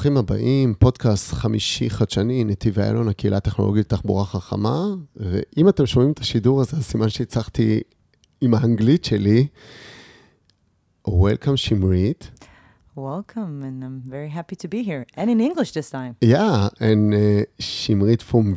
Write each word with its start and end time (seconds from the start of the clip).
ברוכים 0.00 0.16
הבאים, 0.16 0.74
פודקאסט 0.78 1.32
חמישי 1.32 1.90
חדשני, 1.90 2.44
נתיב 2.44 2.78
איילון, 2.78 3.08
הקהילה 3.08 3.36
הטכנולוגית 3.36 3.92
לתחבורה 3.92 4.24
חכמה. 4.24 4.84
ואם 5.16 5.68
אתם 5.68 5.86
שומעים 5.86 6.12
את 6.12 6.18
השידור 6.18 6.60
הזה, 6.60 6.76
אז 6.76 6.84
סימן 6.84 7.08
שהצלחתי 7.08 7.80
עם 8.40 8.54
האנגלית 8.54 9.04
שלי. 9.04 9.46
Welcome, 11.08 11.56
שמרית. 11.56 12.30
Welcome, 12.96 13.62
and 13.62 13.84
I'm 13.84 14.10
very 14.10 14.30
happy 14.30 14.56
to 14.56 14.68
be 14.68 14.82
here. 14.82 15.04
And 15.18 15.30
in 15.30 15.40
English 15.40 15.72
this 15.72 15.90
time. 15.90 16.12
Yeah, 16.24 16.68
and 16.80 17.14
uh, 17.14 17.44
Shimrit 17.60 18.22
from 18.22 18.56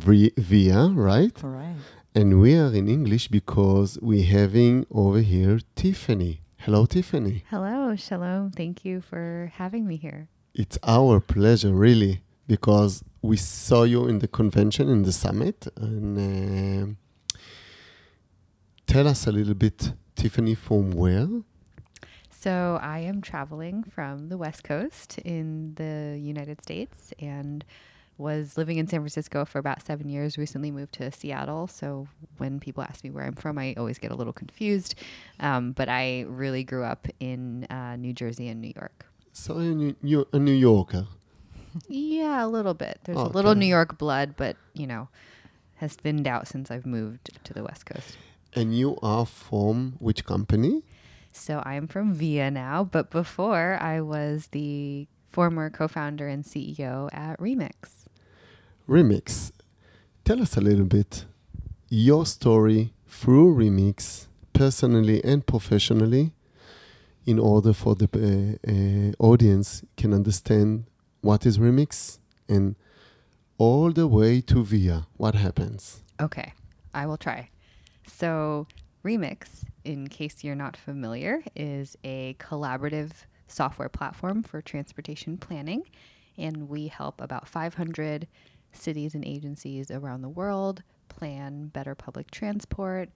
Via, 0.50 0.82
right? 1.10 1.36
Right. 1.42 1.76
And 2.14 2.40
we 2.40 2.52
are 2.62 2.72
in 2.80 2.88
English 2.88 3.28
because 3.28 3.98
we're 4.00 4.30
having 4.38 4.86
over 4.90 5.20
here 5.32 5.58
Tiffany. 5.76 6.34
Hello, 6.64 6.86
Tiffany. 6.86 7.44
Hello, 7.52 7.94
Shalom. 7.96 8.50
Thank 8.60 8.76
you 8.86 9.02
for 9.10 9.52
having 9.60 9.86
me 9.86 9.96
here. 9.96 10.22
It's 10.54 10.78
our 10.84 11.18
pleasure, 11.18 11.72
really, 11.72 12.20
because 12.46 13.02
we 13.22 13.36
saw 13.36 13.82
you 13.82 14.06
in 14.06 14.20
the 14.20 14.28
convention, 14.28 14.88
in 14.88 15.02
the 15.02 15.10
summit. 15.10 15.66
And 15.76 16.96
uh, 17.34 17.40
tell 18.86 19.08
us 19.08 19.26
a 19.26 19.32
little 19.32 19.54
bit, 19.54 19.92
Tiffany, 20.14 20.54
from 20.54 20.92
where? 20.92 21.28
So, 22.30 22.78
I 22.80 23.00
am 23.00 23.20
traveling 23.20 23.82
from 23.82 24.28
the 24.28 24.38
West 24.38 24.62
Coast 24.62 25.18
in 25.18 25.74
the 25.74 26.16
United 26.20 26.62
States 26.62 27.12
and 27.18 27.64
was 28.16 28.56
living 28.56 28.78
in 28.78 28.86
San 28.86 29.00
Francisco 29.00 29.44
for 29.44 29.58
about 29.58 29.84
seven 29.84 30.08
years. 30.08 30.38
Recently 30.38 30.70
moved 30.70 30.92
to 30.94 31.10
Seattle. 31.10 31.66
So, 31.66 32.06
when 32.36 32.60
people 32.60 32.84
ask 32.84 33.02
me 33.02 33.10
where 33.10 33.24
I'm 33.24 33.34
from, 33.34 33.58
I 33.58 33.74
always 33.76 33.98
get 33.98 34.12
a 34.12 34.14
little 34.14 34.32
confused. 34.32 34.94
Um, 35.40 35.72
but 35.72 35.88
I 35.88 36.26
really 36.28 36.62
grew 36.62 36.84
up 36.84 37.08
in 37.18 37.64
uh, 37.70 37.96
New 37.96 38.12
Jersey 38.12 38.46
and 38.46 38.60
New 38.60 38.72
York. 38.76 39.06
So, 39.34 39.58
a 39.58 39.62
New, 39.62 39.96
New- 40.00 40.28
a 40.32 40.38
New 40.38 40.52
Yorker. 40.52 41.08
Yeah, 41.88 42.46
a 42.46 42.46
little 42.46 42.72
bit. 42.72 43.00
There's 43.02 43.18
a 43.18 43.24
little 43.24 43.56
New 43.56 43.66
York 43.66 43.98
blood, 43.98 44.34
but, 44.36 44.56
you 44.74 44.86
know, 44.86 45.08
has 45.74 45.94
thinned 45.94 46.28
out 46.28 46.46
since 46.46 46.70
I've 46.70 46.86
moved 46.86 47.32
to 47.42 47.52
the 47.52 47.64
West 47.64 47.84
Coast. 47.84 48.16
And 48.54 48.78
you 48.78 48.96
are 49.02 49.26
from 49.26 49.96
which 49.98 50.24
company? 50.24 50.84
So 51.32 51.60
I 51.64 51.74
am 51.74 51.88
from 51.88 52.14
Via 52.14 52.48
now, 52.48 52.84
but 52.84 53.10
before 53.10 53.76
I 53.80 54.00
was 54.00 54.46
the 54.52 55.08
former 55.30 55.68
co 55.68 55.88
founder 55.88 56.28
and 56.28 56.44
CEO 56.44 57.08
at 57.12 57.40
Remix. 57.40 58.06
Remix. 58.88 59.50
Tell 60.24 60.40
us 60.40 60.56
a 60.56 60.60
little 60.60 60.84
bit 60.86 61.24
your 61.88 62.24
story 62.24 62.92
through 63.08 63.54
Remix, 63.56 64.28
personally 64.52 65.22
and 65.24 65.44
professionally, 65.44 66.32
in 67.26 67.38
order 67.38 67.72
for 67.72 67.94
the 67.94 68.08
uh, 68.14 68.70
uh, 68.70 69.26
audience 69.26 69.82
can 69.96 70.12
understand 70.12 70.84
what 71.20 71.46
is 71.46 71.58
Remix 71.58 72.18
and 72.48 72.76
all 73.58 73.90
the 73.92 74.06
way 74.06 74.40
to 74.42 74.62
Via. 74.62 75.06
What 75.16 75.34
happens? 75.34 76.02
Okay, 76.20 76.52
I 76.92 77.06
will 77.06 77.16
try. 77.16 77.50
So, 78.06 78.66
Remix, 79.04 79.64
in 79.84 80.08
case 80.08 80.44
you're 80.44 80.54
not 80.54 80.76
familiar, 80.76 81.42
is 81.56 81.96
a 82.04 82.36
collaborative 82.38 83.12
software 83.48 83.88
platform 83.88 84.42
for 84.42 84.60
transportation 84.60 85.36
planning. 85.36 85.84
And 86.36 86.68
we 86.68 86.88
help 86.88 87.20
about 87.20 87.48
500 87.48 88.26
cities 88.72 89.14
and 89.14 89.24
agencies 89.24 89.90
around 89.90 90.22
the 90.22 90.28
world 90.28 90.82
plan 91.08 91.68
better 91.68 91.94
public 91.94 92.30
transport, 92.30 93.08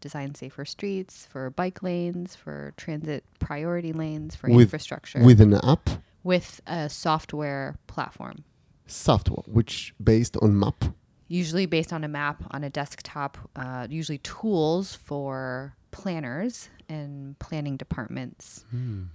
design 0.00 0.34
safer 0.34 0.64
streets 0.64 1.26
for 1.30 1.50
bike 1.50 1.82
lanes, 1.82 2.34
for 2.36 2.72
transit 2.76 3.24
priority 3.38 3.92
lanes, 3.92 4.34
for 4.36 4.48
With- 4.50 4.62
infrastructure. 4.66 5.22
With 5.22 5.40
an 5.40 5.54
app, 5.54 5.88
with 6.22 6.60
a 6.66 6.88
software 6.88 7.76
platform, 7.86 8.44
software, 8.86 9.44
which 9.46 9.94
based 10.02 10.36
on 10.42 10.58
map. 10.58 10.84
usually 11.28 11.66
based 11.66 11.92
on 11.92 12.04
a 12.04 12.08
map 12.08 12.42
on 12.52 12.62
a 12.62 12.70
desktop, 12.70 13.36
uh, 13.56 13.86
usually 13.90 14.18
tools 14.18 14.94
for 14.94 15.74
planners 15.90 16.68
and 16.88 17.36
planning 17.40 17.76
departments 17.76 18.64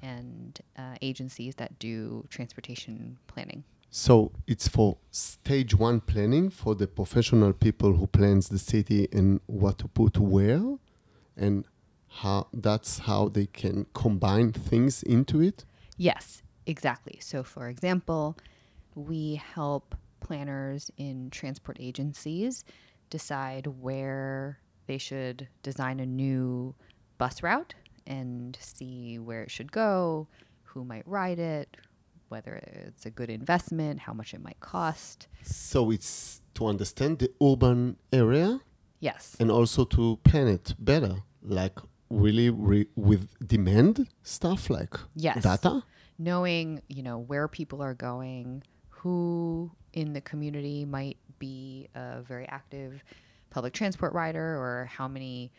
and 0.01 0.59
uh, 0.77 0.95
agencies 1.01 1.55
that 1.55 1.77
do 1.79 2.25
transportation 2.29 3.17
planning. 3.27 3.63
So 3.93 4.31
it's 4.47 4.69
for 4.69 4.97
stage 5.11 5.75
one 5.75 5.99
planning 5.99 6.49
for 6.49 6.75
the 6.75 6.87
professional 6.87 7.51
people 7.51 7.91
who 7.91 8.07
plans 8.07 8.47
the 8.47 8.57
city 8.57 9.09
and 9.11 9.41
what 9.47 9.79
to 9.79 9.89
put 9.89 10.17
where, 10.17 10.77
and 11.35 11.65
how 12.07 12.47
that's 12.53 12.99
how 12.99 13.27
they 13.27 13.47
can 13.47 13.85
combine 13.93 14.53
things 14.53 15.03
into 15.03 15.41
it. 15.41 15.65
Yes, 15.97 16.41
exactly. 16.65 17.19
So, 17.21 17.43
for 17.43 17.67
example, 17.67 18.37
we 18.95 19.35
help 19.35 19.93
planners 20.21 20.89
in 20.97 21.29
transport 21.29 21.75
agencies 21.79 22.63
decide 23.09 23.67
where 23.67 24.59
they 24.87 24.97
should 24.97 25.49
design 25.63 25.99
a 25.99 26.05
new 26.05 26.75
bus 27.17 27.43
route 27.43 27.75
and 28.07 28.57
see 28.61 29.19
where 29.19 29.43
it 29.43 29.51
should 29.51 29.71
go, 29.73 30.27
who 30.63 30.85
might 30.85 31.05
ride 31.05 31.39
it, 31.39 31.75
whether 32.31 32.55
it's 32.87 33.05
a 33.05 33.09
good 33.11 33.29
investment, 33.29 33.99
how 33.99 34.13
much 34.13 34.33
it 34.33 34.41
might 34.41 34.59
cost. 34.61 35.27
So 35.43 35.91
it's 35.91 36.41
to 36.55 36.65
understand 36.67 37.19
the 37.19 37.29
urban 37.43 37.97
area 38.11 38.61
Yes. 38.99 39.35
and 39.39 39.51
also 39.51 39.83
to 39.85 40.17
plan 40.23 40.47
it 40.47 40.73
better, 40.79 41.15
like 41.43 41.77
really 42.09 42.49
re- 42.49 42.87
with 42.95 43.23
demand 43.45 44.07
stuff 44.23 44.69
like 44.69 44.95
Yes. 45.15 45.43
data. 45.43 45.83
knowing 46.17 46.81
you 46.87 47.01
know 47.01 47.17
where 47.17 47.47
people 47.47 47.81
are 47.81 47.95
going 47.95 48.61
who 48.89 49.71
in 49.93 50.13
the 50.13 50.21
community 50.21 50.85
might 50.85 51.17
be 51.39 51.87
a 51.95 52.21
very 52.21 52.47
active 52.47 53.03
public 53.49 53.73
transport 53.73 54.13
rider 54.13 54.47
or 54.63 54.85
how 54.97 55.07
many 55.07 55.51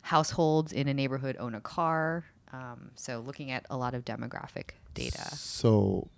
households 0.00 0.72
in 0.72 0.88
a 0.88 0.94
neighborhood 0.94 1.36
own 1.38 1.54
a 1.54 1.60
car 1.60 2.24
um, 2.52 2.90
so 2.94 3.20
looking 3.20 3.50
at 3.50 3.64
a 3.70 3.76
lot 3.76 3.94
of 3.94 4.04
demographic 4.04 4.70
data 4.94 5.34
So 5.36 6.08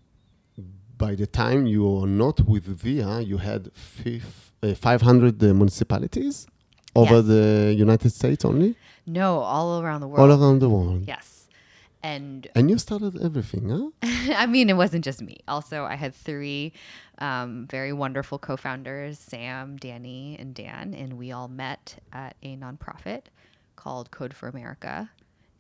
by 0.99 1.15
the 1.15 1.27
time 1.27 1.67
you 1.67 1.87
are 1.99 2.07
not 2.07 2.41
with 2.47 2.65
VIA, 2.65 3.21
you 3.21 3.39
had 3.39 3.71
fif- 3.75 4.53
uh, 4.63 4.75
500 4.75 5.43
uh, 5.43 5.55
municipalities 5.55 6.47
over 6.95 7.17
Yes. 7.17 7.27
the 7.27 7.75
United 7.77 8.11
States 8.11 8.45
only, 8.45 8.75
no 9.07 9.39
all 9.41 9.81
around 9.83 10.01
the 10.01 10.09
world. 10.09 10.31
all 10.31 10.43
around 10.43 10.59
the 10.61 10.69
world. 10.71 11.05
yes 11.07 11.49
and 12.03 12.47
And 12.55 12.71
you 12.71 12.79
started 12.79 13.21
everything, 13.23 13.69
huh? 13.69 13.91
I 14.43 14.47
mean, 14.47 14.71
it 14.71 14.77
wasn't 14.77 15.05
just 15.05 15.21
me. 15.23 15.39
Also, 15.49 15.85
I 15.85 15.97
had 15.97 16.15
three 16.15 16.73
um, 17.19 17.67
very 17.69 17.93
wonderful 17.93 18.39
co 18.39 18.57
founders 18.57 19.19
Sam, 19.19 19.77
Danny, 19.77 20.37
and 20.39 20.55
Dan. 20.55 20.95
And 20.95 21.15
we 21.19 21.33
all 21.33 21.49
met 21.49 21.97
at 22.13 22.37
a 22.43 22.57
nonprofit 22.57 23.23
called 23.75 24.11
Code 24.11 24.35
for 24.35 24.49
America. 24.49 25.11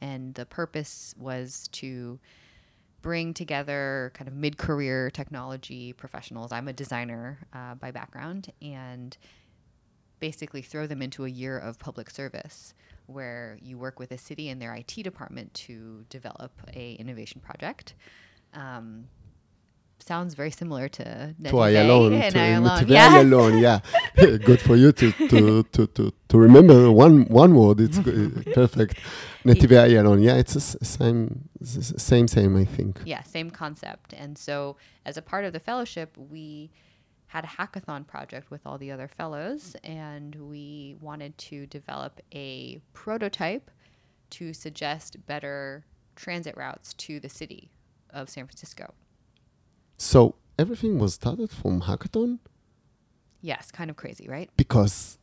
And 0.01 0.35
the 0.35 0.47
purpose 0.47 1.15
was 1.19 1.69
to 1.73 2.19
bring 3.03 3.35
together 3.35 4.13
kind 4.15 4.29
of 4.29 4.35
mid 4.35 4.59
career 4.59 5.11
technology 5.11 5.93
professionals. 5.93 6.53
I'm 6.53 6.69
a 6.69 6.73
designer 6.73 7.39
uh, 7.53 7.75
by 7.75 7.91
background. 7.91 8.53
And 8.61 9.17
basically 10.21 10.63
throw 10.63 10.87
them 10.87 11.03
into 11.03 11.25
a 11.25 11.29
year 11.29 11.59
of 11.59 11.79
public 11.79 12.11
service 12.11 12.75
where 13.07 13.59
you 13.63 13.79
work 13.79 13.99
with 13.99 14.11
a 14.13 14.19
city 14.19 14.49
and 14.49 14.61
their 14.61 14.75
IT 14.75 14.95
department 15.03 15.53
to 15.55 16.05
develop 16.09 16.53
a 16.75 16.95
innovation 16.95 17.41
project. 17.41 17.95
Um, 18.55 19.05
sounds 19.99 20.35
very 20.35 20.51
similar 20.51 20.89
to 20.89 21.35
to 21.45 21.51
Ayalon, 21.53 22.21
and 22.21 22.33
to 22.35 22.39
Ayalon. 22.39 22.81
Netive 22.81 22.89
Yeah. 22.89 23.11
Ayalon, 23.23 23.61
yeah. 24.17 24.37
Good 24.39 24.61
for 24.61 24.77
you 24.77 24.93
to, 24.93 25.13
to, 25.13 25.63
to, 25.65 25.87
to, 25.87 26.13
to 26.29 26.39
remember 26.39 26.91
one, 26.91 27.27
one 27.29 27.55
word. 27.55 27.81
It's 27.81 27.99
go- 27.99 28.11
uh, 28.37 28.53
perfect. 28.55 28.97
Netivei 29.45 29.89
Ayalon, 29.91 30.23
yeah, 30.23 30.35
it's 30.37 30.55
the 30.55 30.61
same, 30.61 31.49
same, 31.63 32.27
same, 32.29 32.57
I 32.57 32.65
think. 32.65 33.01
Yeah, 33.05 33.23
same 33.23 33.51
concept. 33.51 34.13
And 34.13 34.37
so, 34.37 34.77
as 35.05 35.17
a 35.17 35.23
part 35.23 35.45
of 35.45 35.53
the 35.53 35.61
fellowship, 35.61 36.17
we 36.17 36.71
had 37.29 37.45
a 37.45 37.49
hackathon 37.49 38.07
project 38.07 38.51
with 38.51 38.67
all 38.67 38.79
the 38.79 38.91
other 38.91 39.09
fellows, 39.09 39.77
and 39.85 40.35
we 40.35 40.97
wanted 41.01 41.37
to 41.39 41.67
develop 41.67 42.21
a 42.35 42.81
prototype 42.93 43.71
to 44.31 44.53
suggest 44.53 45.25
better 45.27 45.85
transit 46.17 46.57
routes 46.57 46.95
to 46.95 47.21
the 47.21 47.29
city 47.29 47.71
of 48.11 48.29
San 48.29 48.47
Francisco. 48.47 48.95
So 49.99 50.35
everything 50.59 50.99
was 50.99 51.15
started 51.15 51.51
from 51.51 51.83
hackathon 51.83 52.39
Yes, 53.43 53.71
kind 53.71 53.91
of 53.91 53.97
crazy, 53.97 54.27
right? 54.29 54.51
because 54.57 55.19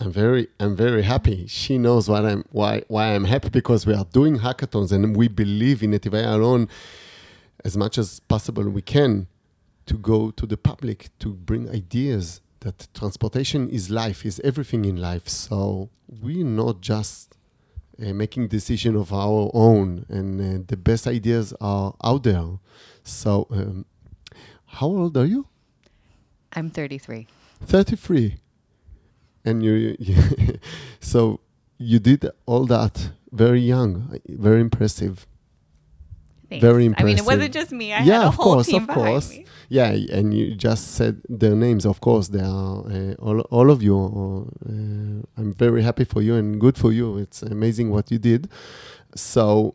I'm 0.00 0.12
very 0.12 0.48
I'm 0.60 0.76
very 0.76 1.02
happy. 1.02 1.46
She 1.48 1.76
knows 1.78 2.08
what 2.08 2.24
I'm 2.24 2.44
why 2.50 2.82
why 2.88 3.14
I'm 3.14 3.24
happy 3.24 3.48
because 3.48 3.86
we 3.86 3.94
are 3.94 4.04
doing 4.04 4.38
hackathons 4.38 4.92
and 4.92 5.16
we 5.16 5.28
believe 5.28 5.82
in 5.82 5.90
Netivei 5.92 6.24
Ayalon 6.24 6.68
as 7.64 7.76
much 7.76 7.98
as 7.98 8.20
possible 8.20 8.68
we 8.68 8.82
can 8.82 9.26
to 9.86 9.94
go 9.94 10.30
to 10.30 10.46
the 10.46 10.56
public 10.56 11.08
to 11.18 11.32
bring 11.32 11.68
ideas 11.70 12.40
that 12.60 12.88
transportation 12.92 13.68
is 13.70 13.88
life 13.90 14.26
is 14.26 14.40
everything 14.44 14.84
in 14.84 14.96
life. 14.96 15.28
So 15.28 15.88
we're 16.06 16.44
not 16.44 16.80
just 16.80 17.37
uh, 18.00 18.12
making 18.12 18.48
decision 18.48 18.96
of 18.96 19.12
our 19.12 19.50
own 19.54 20.04
and 20.08 20.40
uh, 20.40 20.64
the 20.66 20.76
best 20.76 21.06
ideas 21.06 21.52
are 21.60 21.94
out 22.02 22.22
there. 22.22 22.44
So 23.02 23.46
um, 23.50 23.86
how 24.66 24.86
old 24.86 25.16
are 25.16 25.26
you? 25.26 25.46
I'm 26.52 26.70
33. 26.70 27.26
33. 27.62 28.36
And 29.44 29.62
you, 29.64 29.96
you 29.98 30.16
so 31.00 31.40
you 31.78 31.98
did 31.98 32.28
all 32.46 32.66
that 32.66 33.10
very 33.32 33.60
young, 33.60 34.20
very 34.28 34.60
impressive. 34.60 35.26
Thanks. 36.48 36.62
Very 36.62 36.86
I 36.96 37.02
mean, 37.02 37.18
it 37.18 37.26
wasn't 37.26 37.52
just 37.52 37.72
me. 37.72 37.92
I 37.92 38.02
yeah, 38.04 38.14
had 38.14 38.22
a 38.22 38.26
of 38.28 38.38
course, 38.38 38.72
of 38.72 38.86
course. 38.88 39.30
me. 39.30 39.44
Yeah, 39.68 39.90
and 39.90 40.32
you 40.32 40.54
just 40.54 40.92
said 40.92 41.20
their 41.28 41.54
names. 41.54 41.84
Of 41.84 42.00
course, 42.00 42.28
they 42.28 42.40
are 42.40 42.86
uh, 42.90 43.14
all, 43.18 43.40
all 43.40 43.70
of 43.70 43.82
you. 43.82 44.50
Uh, 44.64 45.26
I'm 45.36 45.52
very 45.52 45.82
happy 45.82 46.04
for 46.04 46.22
you 46.22 46.36
and 46.36 46.58
good 46.58 46.78
for 46.78 46.90
you. 46.90 47.18
It's 47.18 47.42
amazing 47.42 47.90
what 47.90 48.10
you 48.10 48.18
did. 48.18 48.48
So, 49.14 49.74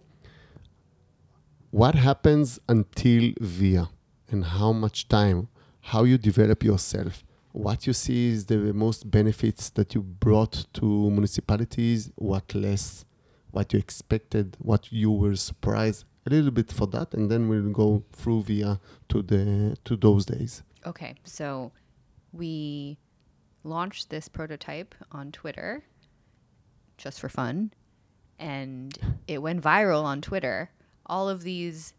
what 1.70 1.94
happens 1.94 2.60
until 2.68 3.34
VIA, 3.40 3.90
and 4.30 4.44
how 4.44 4.72
much 4.74 5.08
time? 5.08 5.50
How 5.81 6.06
you 6.06 6.18
develop 6.18 6.64
yourself? 6.64 7.24
What 7.52 7.86
you 7.86 7.94
see 7.94 8.30
is 8.30 8.46
the 8.46 8.58
most 8.74 9.12
benefits 9.12 9.70
that 9.72 9.94
you 9.94 10.02
brought 10.02 10.66
to 10.74 11.12
municipalities. 11.12 12.10
What 12.16 12.56
less? 12.56 13.06
What 13.52 13.74
you 13.74 13.80
expected? 13.80 14.58
What 14.60 14.92
you 14.92 15.12
were 15.12 15.36
surprised? 15.36 16.06
A 16.25 16.30
little 16.30 16.52
bit 16.52 16.72
for 16.72 16.88
that, 16.88 17.14
and 17.14 17.30
then 17.30 17.50
we'll 17.50 17.72
go 17.72 18.04
through 18.14 18.44
VIA 18.44 18.80
to 19.10 19.22
the 19.22 19.75
to 19.84 19.96
those 19.98 20.25
days. 20.25 20.64
Okay, 20.86 21.16
so 21.24 21.72
we 22.31 22.98
launched 23.64 24.10
this 24.10 24.28
prototype 24.28 24.96
on 25.12 25.31
Twitter 25.31 25.84
just 26.98 27.20
for 27.20 27.30
fun, 27.30 27.74
and 28.40 28.98
it 29.28 29.42
went 29.42 29.62
viral 29.62 30.04
on 30.04 30.22
Twitter. 30.22 30.70
All 31.06 31.28
of 31.28 31.44
these 31.44 31.94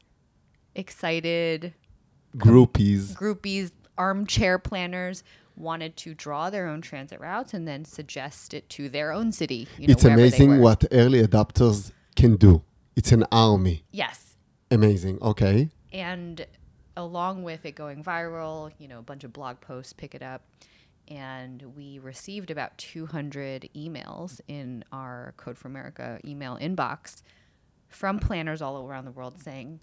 excited 0.75 1.75
Groupies. 2.37 3.15
groupies, 3.15 3.73
armchair 3.97 4.59
planners 4.59 5.23
wanted 5.57 5.97
to 5.99 6.15
draw 6.15 6.51
their 6.51 6.67
own 6.67 6.81
transit 6.81 7.21
routes 7.21 7.55
and 7.55 7.69
then 7.69 7.85
suggest 7.85 8.55
it 8.55 8.69
to 8.71 8.89
their 8.89 9.13
own 9.13 9.31
city. 9.31 9.69
You 9.79 9.87
know, 9.87 9.93
it's 9.93 10.05
amazing 10.05 10.61
what 10.61 10.85
early 10.91 11.25
adopters 11.25 11.93
can 12.17 12.37
do. 12.37 12.63
It's 12.97 13.13
an 13.13 13.25
army. 13.33 13.85
Yes, 13.91 14.37
Amazing. 14.71 15.19
Okay. 15.23 15.71
and 15.93 16.47
along 16.97 17.43
with 17.43 17.65
it 17.67 17.73
going 17.75 18.05
viral, 18.05 18.71
you 18.79 18.87
know, 18.89 19.01
a 19.01 19.03
bunch 19.03 19.25
of 19.25 19.33
blog 19.33 19.61
posts 19.61 19.93
pick 19.93 20.15
it 20.15 20.23
up. 20.23 20.43
And 21.09 21.61
we 21.77 21.99
received 21.99 22.51
about 22.51 22.79
200 22.79 23.69
emails 23.77 24.41
in 24.49 24.85
our 24.93 25.35
Code 25.37 25.59
for 25.59 25.69
America 25.69 26.19
email 26.25 26.57
inbox 26.61 27.23
from 27.89 28.19
planners 28.21 28.63
all 28.63 28.87
around 28.89 29.05
the 29.05 29.11
world 29.11 29.41
saying, 29.43 29.81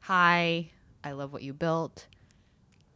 Hi, 0.00 0.70
I 1.02 1.12
love 1.12 1.32
what 1.32 1.42
you 1.42 1.52
built. 1.52 2.06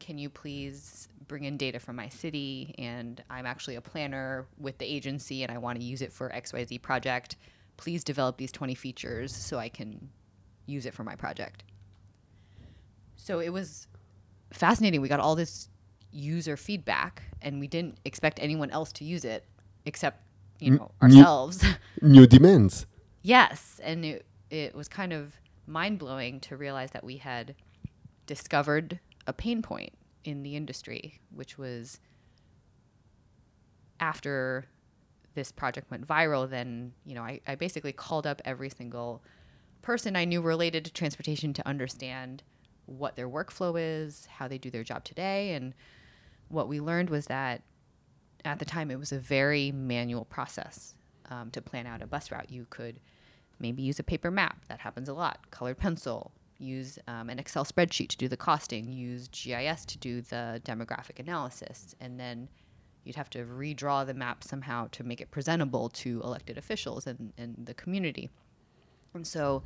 Can 0.00 0.19
you 0.19 0.29
please 0.29 1.09
bring 1.26 1.44
in 1.44 1.56
data 1.56 1.81
from 1.81 1.97
my 1.97 2.09
city? 2.09 2.75
And 2.79 3.23
I'm 3.31 3.47
actually 3.47 3.76
a 3.76 3.81
planner 3.81 4.47
with 4.59 4.79
the 4.79 4.85
agency 4.87 5.43
and 5.43 5.50
I 5.50 5.59
want 5.59 5.79
to 5.81 5.85
use 5.85 6.02
it 6.02 6.12
for 6.12 6.29
XYZ 6.31 6.82
project. 6.82 7.37
Please 7.76 8.02
develop 8.05 8.37
these 8.38 8.52
20 8.52 8.75
features 8.75 9.34
so 9.34 9.58
I 9.58 9.69
can 9.69 10.08
use 10.67 10.87
it 10.87 10.94
for 10.94 11.05
my 11.05 11.14
project. 11.17 11.62
So 13.17 13.38
it 13.40 13.50
was 13.52 13.87
fascinating. 14.52 15.00
We 15.00 15.08
got 15.08 15.20
all 15.20 15.34
this 15.34 15.69
user 16.12 16.56
feedback, 16.56 17.23
and 17.43 17.61
we 17.61 17.67
didn't 17.69 17.99
expect 18.05 18.38
anyone 18.40 18.70
else 18.70 18.93
to 18.93 19.05
use 19.05 19.25
it 19.25 19.44
except 19.84 20.23
you 20.58 20.73
know 20.73 20.90
New- 21.02 21.19
ourselves. 21.19 21.64
New 22.02 22.26
demands. 22.26 22.87
yes, 23.23 23.81
and 23.82 24.05
it 24.05 24.26
it 24.50 24.75
was 24.75 24.88
kind 24.88 25.12
of 25.12 25.34
mind 25.67 25.99
blowing 25.99 26.40
to 26.40 26.56
realize 26.56 26.93
that 26.93 27.05
we 27.05 27.17
had 27.17 27.55
discovered 28.26 29.00
a 29.26 29.32
pain 29.32 29.61
point 29.62 29.93
in 30.25 30.43
the 30.43 30.55
industry, 30.56 31.20
which 31.34 31.58
was 31.58 31.99
after 34.00 34.67
this 35.37 35.53
project 35.53 35.88
went 35.91 36.05
viral. 36.06 36.50
Then 36.50 36.93
you 37.05 37.15
know 37.15 37.23
I, 37.23 37.41
I 37.47 37.55
basically 37.55 37.93
called 37.93 38.27
up 38.27 38.43
every 38.44 38.71
single 38.71 39.23
person 39.83 40.17
I 40.17 40.25
knew 40.25 40.41
related 40.41 40.85
to 40.87 40.93
transportation 40.93 41.53
to 41.53 41.69
understand 41.69 42.43
what 42.87 43.15
their 43.15 43.29
workflow 43.29 43.75
is, 43.79 44.27
how 44.27 44.49
they 44.49 44.59
do 44.59 44.71
their 44.71 44.83
job 44.83 45.05
today. 45.05 45.55
And 45.55 45.75
what 46.49 46.69
we 46.69 46.81
learned 46.81 47.11
was 47.11 47.27
that 47.27 47.62
at 48.44 48.59
the 48.59 48.65
time 48.65 48.91
it 48.91 48.99
was 48.99 49.12
a 49.12 49.19
very 49.19 49.71
manual 49.73 50.25
process 50.25 50.94
um, 51.31 51.50
to 51.53 51.61
plan 51.61 51.87
out 51.87 52.03
a 52.03 52.06
bus 52.06 52.33
route. 52.33 52.50
You 52.50 52.67
could 52.71 53.00
maybe 53.59 53.83
use 53.83 53.99
a 53.99 54.05
paper 54.05 54.31
map, 54.31 54.65
that 54.69 54.81
happens 54.81 55.09
a 55.09 55.15
lot, 55.15 55.50
colored 55.50 55.79
pencil, 55.79 56.33
use 56.59 56.99
um, 57.09 57.31
an 57.31 57.38
Excel 57.38 57.65
spreadsheet 57.65 58.09
to 58.09 58.17
do 58.17 58.29
the 58.29 58.37
costing, 58.37 58.93
use 58.93 59.29
GIS 59.29 59.85
to 59.87 59.99
do 59.99 60.21
the 60.21 60.61
demographic 60.65 61.19
analysis, 61.19 61.94
and 62.00 62.19
then 62.19 62.49
you'd 63.06 63.17
have 63.17 63.31
to 63.31 63.44
redraw 63.44 64.05
the 64.05 64.14
map 64.14 64.43
somehow 64.43 64.88
to 64.93 65.05
make 65.05 65.20
it 65.20 65.31
presentable 65.31 65.88
to 65.88 66.20
elected 66.23 66.58
officials 66.58 67.06
and, 67.06 67.32
and 67.38 67.55
the 67.64 67.75
community. 67.75 68.31
And 69.14 69.26
so, 69.26 69.62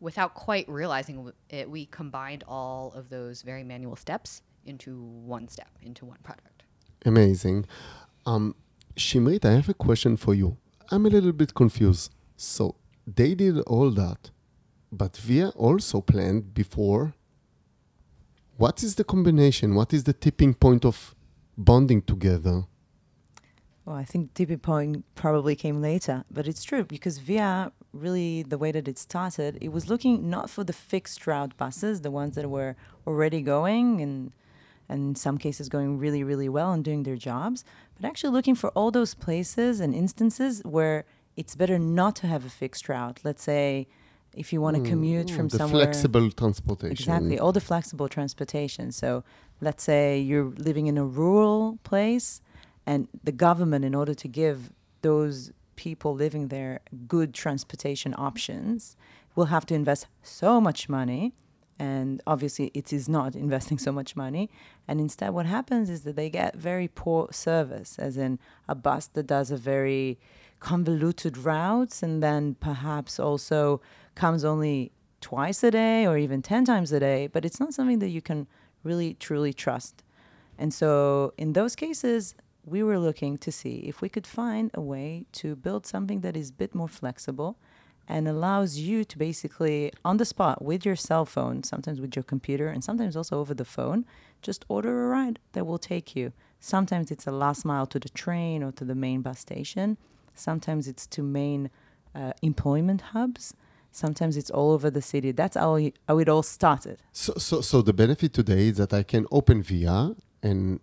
without 0.00 0.34
quite 0.34 0.68
realizing 0.68 1.32
it, 1.50 1.68
we 1.68 1.86
combined 1.86 2.44
all 2.46 2.92
of 2.94 3.08
those 3.10 3.42
very 3.42 3.64
manual 3.64 3.96
steps 3.96 4.42
into 4.64 5.02
one 5.02 5.48
step, 5.48 5.70
into 5.82 6.04
one 6.04 6.18
product. 6.22 6.62
Amazing. 7.04 7.66
Um, 8.24 8.54
Shimrit, 8.96 9.44
I 9.44 9.52
have 9.52 9.68
a 9.68 9.74
question 9.74 10.16
for 10.16 10.34
you. 10.34 10.56
I'm 10.90 11.06
a 11.06 11.10
little 11.10 11.32
bit 11.32 11.54
confused. 11.54 12.12
So 12.36 12.76
they 13.06 13.34
did 13.34 13.60
all 13.60 13.90
that, 13.90 14.30
but 14.90 15.16
VIA 15.16 15.48
also 15.50 16.00
planned 16.00 16.54
before. 16.54 17.14
What 18.56 18.82
is 18.82 18.94
the 18.94 19.04
combination? 19.04 19.74
What 19.74 19.92
is 19.92 20.04
the 20.04 20.12
tipping 20.12 20.54
point 20.54 20.84
of 20.84 21.14
bonding 21.56 22.02
together? 22.02 22.64
Well, 23.84 23.96
I 23.96 24.04
think 24.04 24.32
tipping 24.32 24.60
point 24.60 25.04
probably 25.14 25.54
came 25.54 25.82
later, 25.82 26.24
but 26.30 26.48
it's 26.48 26.64
true 26.64 26.84
because 26.84 27.18
VIA 27.18 27.70
really 27.92 28.42
the 28.42 28.56
way 28.58 28.72
that 28.72 28.88
it 28.88 28.98
started, 28.98 29.58
it 29.60 29.72
was 29.72 29.88
looking 29.88 30.30
not 30.30 30.48
for 30.50 30.64
the 30.64 30.72
fixed 30.72 31.26
route 31.26 31.56
buses, 31.56 32.00
the 32.00 32.10
ones 32.10 32.34
that 32.34 32.48
were 32.48 32.76
already 33.06 33.42
going 33.42 34.00
and 34.00 34.32
and 34.86 35.00
in 35.08 35.14
some 35.14 35.38
cases 35.38 35.70
going 35.70 35.98
really, 35.98 36.22
really 36.22 36.48
well 36.48 36.70
and 36.72 36.84
doing 36.84 37.04
their 37.04 37.16
jobs, 37.16 37.64
but 37.96 38.06
actually 38.06 38.30
looking 38.32 38.54
for 38.54 38.68
all 38.70 38.90
those 38.90 39.14
places 39.14 39.80
and 39.80 39.94
instances 39.94 40.60
where 40.64 41.04
it's 41.36 41.54
better 41.56 41.78
not 41.78 42.14
to 42.16 42.26
have 42.26 42.44
a 42.44 42.50
fixed 42.50 42.86
route. 42.88 43.18
Let's 43.24 43.42
say 43.42 43.86
if 44.34 44.52
you 44.52 44.60
want 44.60 44.76
to 44.76 44.82
commute 44.82 45.28
Mm, 45.28 45.36
from 45.36 45.48
the 45.48 45.58
somewhere 45.58 45.84
flexible 45.86 46.30
transportation. 46.30 46.92
Exactly, 46.92 47.38
all 47.38 47.52
the 47.52 47.60
flexible 47.60 48.08
transportation. 48.08 48.92
So 48.92 49.24
let's 49.60 49.82
say 49.84 50.18
you're 50.18 50.52
living 50.58 50.86
in 50.86 50.98
a 50.98 51.04
rural 51.04 51.78
place, 51.82 52.42
and 52.86 53.08
the 53.22 53.32
government, 53.32 53.84
in 53.84 53.94
order 53.94 54.14
to 54.14 54.28
give 54.28 54.72
those 55.02 55.52
people 55.76 56.14
living 56.14 56.48
there 56.48 56.80
good 57.08 57.34
transportation 57.34 58.14
options, 58.16 58.96
will 59.34 59.46
have 59.46 59.66
to 59.66 59.74
invest 59.74 60.06
so 60.22 60.60
much 60.60 60.88
money. 60.88 61.34
And 61.78 62.22
obviously, 62.26 62.70
it 62.74 62.92
is 62.92 63.08
not 63.08 63.34
investing 63.46 63.78
so 63.78 63.90
much 63.90 64.14
money. 64.14 64.50
And 64.86 65.00
instead, 65.00 65.30
what 65.30 65.46
happens 65.46 65.90
is 65.90 66.02
that 66.02 66.16
they 66.16 66.30
get 66.30 66.56
very 66.56 66.88
poor 66.88 67.28
service, 67.32 67.98
as 67.98 68.16
in 68.16 68.38
a 68.68 68.74
bus 68.74 69.06
that 69.08 69.26
does 69.26 69.50
a 69.50 69.56
very 69.56 70.18
convoluted 70.60 71.36
routes 71.36 72.02
and 72.02 72.22
then 72.22 72.54
perhaps 72.54 73.20
also 73.20 73.82
comes 74.14 74.44
only 74.44 74.90
twice 75.20 75.62
a 75.62 75.70
day 75.70 76.06
or 76.06 76.16
even 76.16 76.40
10 76.42 76.64
times 76.64 76.92
a 76.92 77.00
day, 77.00 77.26
but 77.26 77.44
it's 77.44 77.60
not 77.60 77.74
something 77.74 77.98
that 77.98 78.08
you 78.08 78.22
can 78.22 78.46
really 78.82 79.14
truly 79.14 79.52
trust. 79.52 80.02
And 80.58 80.72
so 80.72 81.32
in 81.36 81.52
those 81.52 81.74
cases, 81.74 82.34
we 82.64 82.82
were 82.82 82.98
looking 82.98 83.36
to 83.38 83.52
see 83.52 83.84
if 83.86 84.00
we 84.00 84.08
could 84.08 84.26
find 84.26 84.70
a 84.74 84.80
way 84.80 85.26
to 85.32 85.54
build 85.54 85.86
something 85.86 86.20
that 86.20 86.36
is 86.36 86.50
a 86.50 86.54
bit 86.54 86.74
more 86.74 86.88
flexible 86.88 87.58
and 88.06 88.28
allows 88.28 88.78
you 88.78 89.04
to 89.04 89.18
basically 89.18 89.92
on 90.04 90.18
the 90.18 90.24
spot 90.24 90.62
with 90.62 90.84
your 90.84 90.96
cell 90.96 91.24
phone, 91.24 91.62
sometimes 91.62 92.00
with 92.00 92.14
your 92.14 92.22
computer 92.22 92.68
and 92.68 92.84
sometimes 92.84 93.16
also 93.16 93.38
over 93.38 93.54
the 93.54 93.64
phone, 93.64 94.04
just 94.42 94.64
order 94.68 95.04
a 95.04 95.08
ride 95.08 95.38
that 95.52 95.66
will 95.66 95.78
take 95.78 96.14
you. 96.14 96.32
Sometimes 96.60 97.10
it's 97.10 97.26
a 97.26 97.30
last 97.30 97.64
mile 97.64 97.86
to 97.86 97.98
the 97.98 98.10
train 98.10 98.62
or 98.62 98.72
to 98.72 98.84
the 98.84 98.94
main 98.94 99.22
bus 99.22 99.38
station. 99.38 99.96
Sometimes 100.34 100.86
it's 100.88 101.06
to 101.08 101.22
main 101.22 101.70
uh, 102.14 102.32
employment 102.42 103.00
hubs. 103.12 103.54
Sometimes 103.90 104.36
it's 104.36 104.50
all 104.50 104.72
over 104.72 104.90
the 104.90 105.02
city. 105.02 105.32
That's 105.32 105.56
how, 105.56 105.78
how 106.08 106.18
it 106.18 106.28
all 106.28 106.42
started. 106.42 106.98
So, 107.12 107.34
so, 107.38 107.60
so 107.60 107.80
the 107.80 107.92
benefit 107.92 108.32
today 108.34 108.68
is 108.68 108.78
that 108.78 108.92
I 108.92 109.02
can 109.02 109.26
open 109.30 109.62
VIA 109.62 110.14
and 110.42 110.80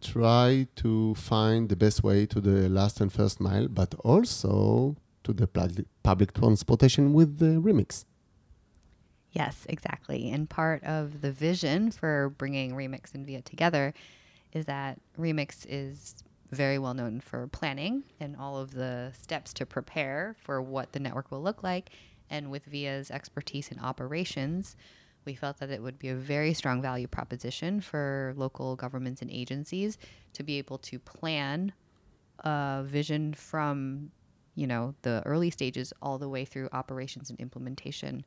try 0.00 0.66
to 0.76 1.14
find 1.14 1.68
the 1.68 1.76
best 1.76 2.02
way 2.02 2.26
to 2.26 2.40
the 2.40 2.68
last 2.68 3.00
and 3.00 3.12
first 3.12 3.40
mile, 3.40 3.68
but 3.68 3.94
also 4.04 4.96
to 5.24 5.32
the 5.32 5.46
pub- 5.46 5.84
public 6.02 6.32
transportation 6.32 7.12
with 7.12 7.38
the 7.38 7.60
Remix. 7.60 8.04
Yes, 9.32 9.66
exactly. 9.68 10.30
And 10.30 10.48
part 10.48 10.82
of 10.84 11.20
the 11.20 11.30
vision 11.32 11.90
for 11.90 12.30
bringing 12.30 12.72
Remix 12.72 13.14
and 13.14 13.26
Via 13.26 13.42
together 13.42 13.92
is 14.52 14.66
that 14.66 14.98
Remix 15.18 15.66
is 15.68 16.16
very 16.50 16.78
well 16.78 16.94
known 16.94 17.20
for 17.20 17.46
planning 17.48 18.04
and 18.20 18.34
all 18.36 18.56
of 18.56 18.72
the 18.72 19.12
steps 19.20 19.52
to 19.54 19.66
prepare 19.66 20.34
for 20.40 20.62
what 20.62 20.92
the 20.92 20.98
network 20.98 21.30
will 21.30 21.42
look 21.42 21.62
like. 21.62 21.90
And 22.30 22.50
with 22.50 22.64
Via's 22.64 23.10
expertise 23.10 23.68
in 23.70 23.78
operations, 23.78 24.76
we 25.24 25.34
felt 25.34 25.58
that 25.58 25.70
it 25.70 25.82
would 25.82 25.98
be 25.98 26.08
a 26.08 26.14
very 26.14 26.54
strong 26.54 26.80
value 26.80 27.06
proposition 27.06 27.80
for 27.80 28.32
local 28.36 28.76
governments 28.76 29.22
and 29.22 29.30
agencies 29.30 29.98
to 30.32 30.42
be 30.42 30.58
able 30.58 30.78
to 30.78 30.98
plan 30.98 31.72
a 32.40 32.82
vision 32.84 33.34
from 33.34 34.10
you 34.54 34.66
know 34.66 34.94
the 35.02 35.22
early 35.24 35.50
stages 35.50 35.92
all 36.02 36.18
the 36.18 36.28
way 36.28 36.44
through 36.44 36.68
operations 36.72 37.30
and 37.30 37.38
implementation 37.40 38.24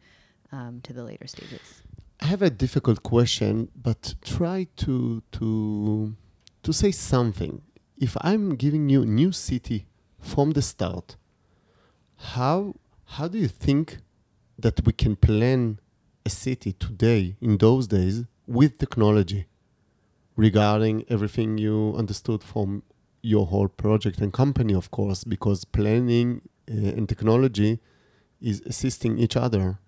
um, 0.51 0.81
to 0.83 0.93
the 0.93 1.03
later 1.03 1.27
stages. 1.27 1.83
I 2.21 2.25
have 2.25 2.41
a 2.41 2.49
difficult 2.49 3.03
question, 3.03 3.69
but 3.75 4.15
try 4.23 4.67
to 4.77 5.21
to 5.33 6.15
to 6.63 6.73
say 6.73 6.91
something. 6.91 7.61
If 7.97 8.15
I'm 8.21 8.55
giving 8.55 8.89
you 8.89 9.03
a 9.03 9.05
new 9.05 9.31
city 9.31 9.87
from 10.19 10.51
the 10.51 10.61
start, 10.61 11.17
how 12.33 12.75
how 13.15 13.27
do 13.27 13.37
you 13.37 13.49
think 13.49 13.97
that 14.57 14.85
we 14.85 14.93
can 14.93 15.15
plan 15.15 15.79
a 16.25 16.29
city 16.29 16.73
today 16.73 17.35
in 17.41 17.57
those 17.57 17.87
days 17.87 18.25
with 18.47 18.77
technology 18.77 19.47
regarding 20.35 21.05
everything 21.09 21.57
you 21.57 21.93
understood 21.97 22.43
from 22.43 22.83
your 23.21 23.45
whole 23.47 23.67
project 23.67 24.19
and 24.19 24.33
company 24.33 24.73
of 24.73 24.89
course 24.91 25.23
because 25.23 25.65
planning 25.65 26.41
uh, 26.69 26.73
and 26.73 27.07
technology 27.07 27.79
is 28.41 28.61
assisting 28.65 29.17
each 29.19 29.35
other. 29.35 29.79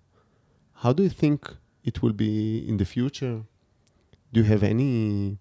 How 0.74 0.92
do 0.92 1.02
you 1.02 1.08
think 1.08 1.54
it 1.82 2.02
will 2.02 2.12
be 2.12 2.58
in 2.68 2.76
the 2.76 2.84
future? 2.84 3.42
Do 4.32 4.40
you 4.40 4.46
have 4.46 4.62
any 4.62 5.38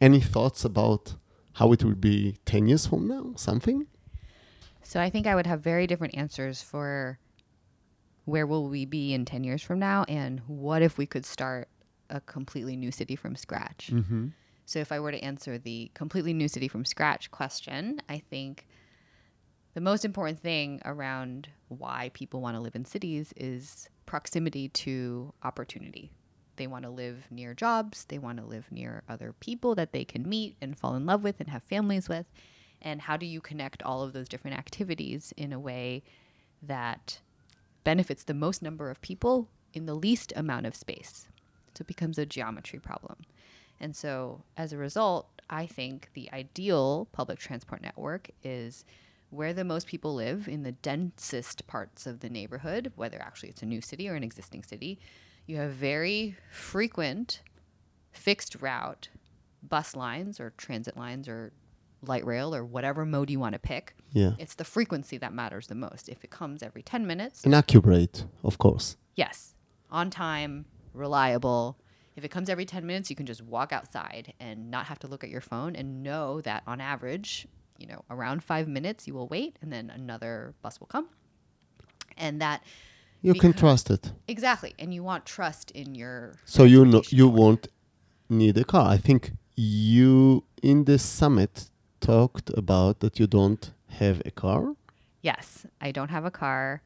any 0.00 0.20
thoughts 0.20 0.64
about 0.64 1.14
how 1.54 1.72
it 1.72 1.82
will 1.82 1.94
be 1.94 2.36
10 2.44 2.66
years 2.66 2.86
from 2.86 3.08
now 3.08 3.32
something? 3.36 3.86
So 4.82 5.00
i 5.00 5.10
think 5.10 5.26
i 5.26 5.34
would 5.34 5.46
have 5.46 5.60
very 5.60 5.86
different 5.86 6.14
answers 6.16 6.62
for 6.62 7.18
where 8.26 8.46
will 8.46 8.68
we 8.68 8.84
be 8.84 9.14
in 9.14 9.24
10 9.24 9.42
years 9.42 9.62
from 9.62 9.78
now? 9.78 10.04
And 10.08 10.40
what 10.46 10.82
if 10.82 10.98
we 10.98 11.06
could 11.06 11.24
start 11.24 11.68
a 12.10 12.20
completely 12.20 12.76
new 12.76 12.92
city 12.92 13.16
from 13.16 13.34
scratch? 13.34 13.90
Mm-hmm. 13.92 14.28
so 14.64 14.78
if 14.78 14.92
i 14.92 15.00
were 15.00 15.10
to 15.10 15.18
answer 15.24 15.58
the 15.58 15.90
completely 15.94 16.32
new 16.32 16.46
city 16.46 16.68
from 16.68 16.84
scratch 16.84 17.32
question 17.32 18.00
i 18.08 18.18
think 18.18 18.66
the 19.76 19.80
most 19.82 20.06
important 20.06 20.40
thing 20.40 20.80
around 20.86 21.48
why 21.68 22.10
people 22.14 22.40
want 22.40 22.56
to 22.56 22.62
live 22.62 22.74
in 22.74 22.86
cities 22.86 23.34
is 23.36 23.90
proximity 24.06 24.70
to 24.70 25.34
opportunity. 25.42 26.10
They 26.56 26.66
want 26.66 26.84
to 26.84 26.90
live 26.90 27.26
near 27.30 27.52
jobs 27.52 28.06
they 28.06 28.18
want 28.18 28.38
to 28.38 28.44
live 28.46 28.72
near 28.72 29.02
other 29.06 29.34
people 29.38 29.74
that 29.74 29.92
they 29.92 30.06
can 30.06 30.26
meet 30.26 30.56
and 30.62 30.78
fall 30.78 30.94
in 30.94 31.04
love 31.04 31.22
with 31.22 31.40
and 31.40 31.50
have 31.50 31.62
families 31.62 32.08
with. 32.08 32.24
And 32.80 33.02
how 33.02 33.18
do 33.18 33.26
you 33.26 33.42
connect 33.42 33.82
all 33.82 34.02
of 34.02 34.14
those 34.14 34.30
different 34.30 34.56
activities 34.56 35.34
in 35.36 35.52
a 35.52 35.60
way 35.60 36.02
that 36.62 37.20
benefits 37.86 38.24
the 38.24 38.34
most 38.34 38.62
number 38.62 38.90
of 38.90 39.00
people 39.00 39.48
in 39.72 39.86
the 39.86 39.94
least 39.94 40.32
amount 40.34 40.66
of 40.66 40.74
space. 40.74 41.28
So 41.74 41.82
it 41.82 41.86
becomes 41.86 42.18
a 42.18 42.26
geometry 42.26 42.80
problem. 42.80 43.18
And 43.78 43.94
so 43.94 44.42
as 44.56 44.72
a 44.72 44.76
result, 44.76 45.28
I 45.48 45.66
think 45.66 46.10
the 46.14 46.28
ideal 46.32 47.06
public 47.12 47.38
transport 47.38 47.82
network 47.82 48.28
is 48.42 48.84
where 49.30 49.54
the 49.54 49.62
most 49.62 49.86
people 49.86 50.16
live 50.16 50.48
in 50.48 50.64
the 50.64 50.72
densest 50.72 51.68
parts 51.68 52.08
of 52.08 52.18
the 52.18 52.28
neighborhood, 52.28 52.90
whether 52.96 53.22
actually 53.22 53.50
it's 53.50 53.62
a 53.62 53.66
new 53.66 53.80
city 53.80 54.08
or 54.08 54.16
an 54.16 54.24
existing 54.24 54.64
city. 54.64 54.98
You 55.46 55.58
have 55.58 55.70
very 55.70 56.36
frequent 56.50 57.40
fixed 58.10 58.56
route 58.60 59.10
bus 59.62 59.94
lines 59.94 60.40
or 60.40 60.52
transit 60.56 60.96
lines 60.96 61.28
or 61.28 61.52
light 62.08 62.24
rail 62.26 62.54
or 62.54 62.64
whatever 62.64 63.04
mode 63.04 63.30
you 63.30 63.38
want 63.40 63.52
to 63.54 63.58
pick. 63.58 63.94
Yeah. 64.12 64.32
It's 64.38 64.54
the 64.54 64.64
frequency 64.64 65.18
that 65.18 65.32
matters 65.32 65.66
the 65.66 65.74
most. 65.74 66.08
If 66.08 66.24
it 66.24 66.30
comes 66.30 66.62
every 66.62 66.82
10 66.82 67.06
minutes, 67.06 67.44
And 67.44 67.54
accurate, 67.54 68.24
of 68.44 68.58
course. 68.58 68.96
yes, 69.14 69.54
on 69.90 70.10
time, 70.10 70.66
reliable. 70.94 71.78
If 72.16 72.24
it 72.24 72.30
comes 72.30 72.48
every 72.48 72.64
10 72.64 72.86
minutes, 72.86 73.10
you 73.10 73.16
can 73.16 73.26
just 73.26 73.42
walk 73.42 73.72
outside 73.72 74.32
and 74.40 74.70
not 74.70 74.86
have 74.86 74.98
to 75.00 75.06
look 75.06 75.22
at 75.22 75.30
your 75.30 75.42
phone 75.42 75.76
and 75.76 76.02
know 76.02 76.40
that 76.42 76.62
on 76.66 76.80
average, 76.80 77.46
you 77.78 77.86
know, 77.86 78.04
around 78.10 78.42
five 78.42 78.66
minutes 78.68 79.06
you 79.06 79.12
will 79.14 79.28
wait 79.28 79.58
and 79.60 79.70
then 79.72 79.90
another 79.90 80.54
bus 80.62 80.80
will 80.80 80.86
come. 80.86 81.08
And 82.16 82.40
that, 82.40 82.62
You 83.22 83.34
can 83.34 83.52
trust 83.52 83.90
it. 83.90 84.12
exactly. 84.28 84.74
And 84.78 84.94
you 84.94 85.02
want 85.02 85.26
trust 85.26 85.70
in 85.72 85.94
your. 85.94 86.36
So 86.46 86.64
you 86.64 86.84
know 86.86 87.02
you 87.10 87.28
won't 87.28 87.68
need 88.30 88.56
a 88.56 88.64
car. 88.64 88.88
I 88.88 88.96
think 88.96 89.32
you 89.56 90.44
in 90.62 90.84
the 90.84 90.98
summit 90.98 91.70
talked 92.00 92.50
about 92.56 93.00
that 93.00 93.18
you 93.18 93.26
don't 93.26 93.70
have 93.88 94.22
a 94.24 94.30
car. 94.30 94.74
Yes, 95.22 95.66
I 95.80 95.90
don't 95.92 96.10
have 96.10 96.24
a 96.24 96.30
car. 96.30 96.82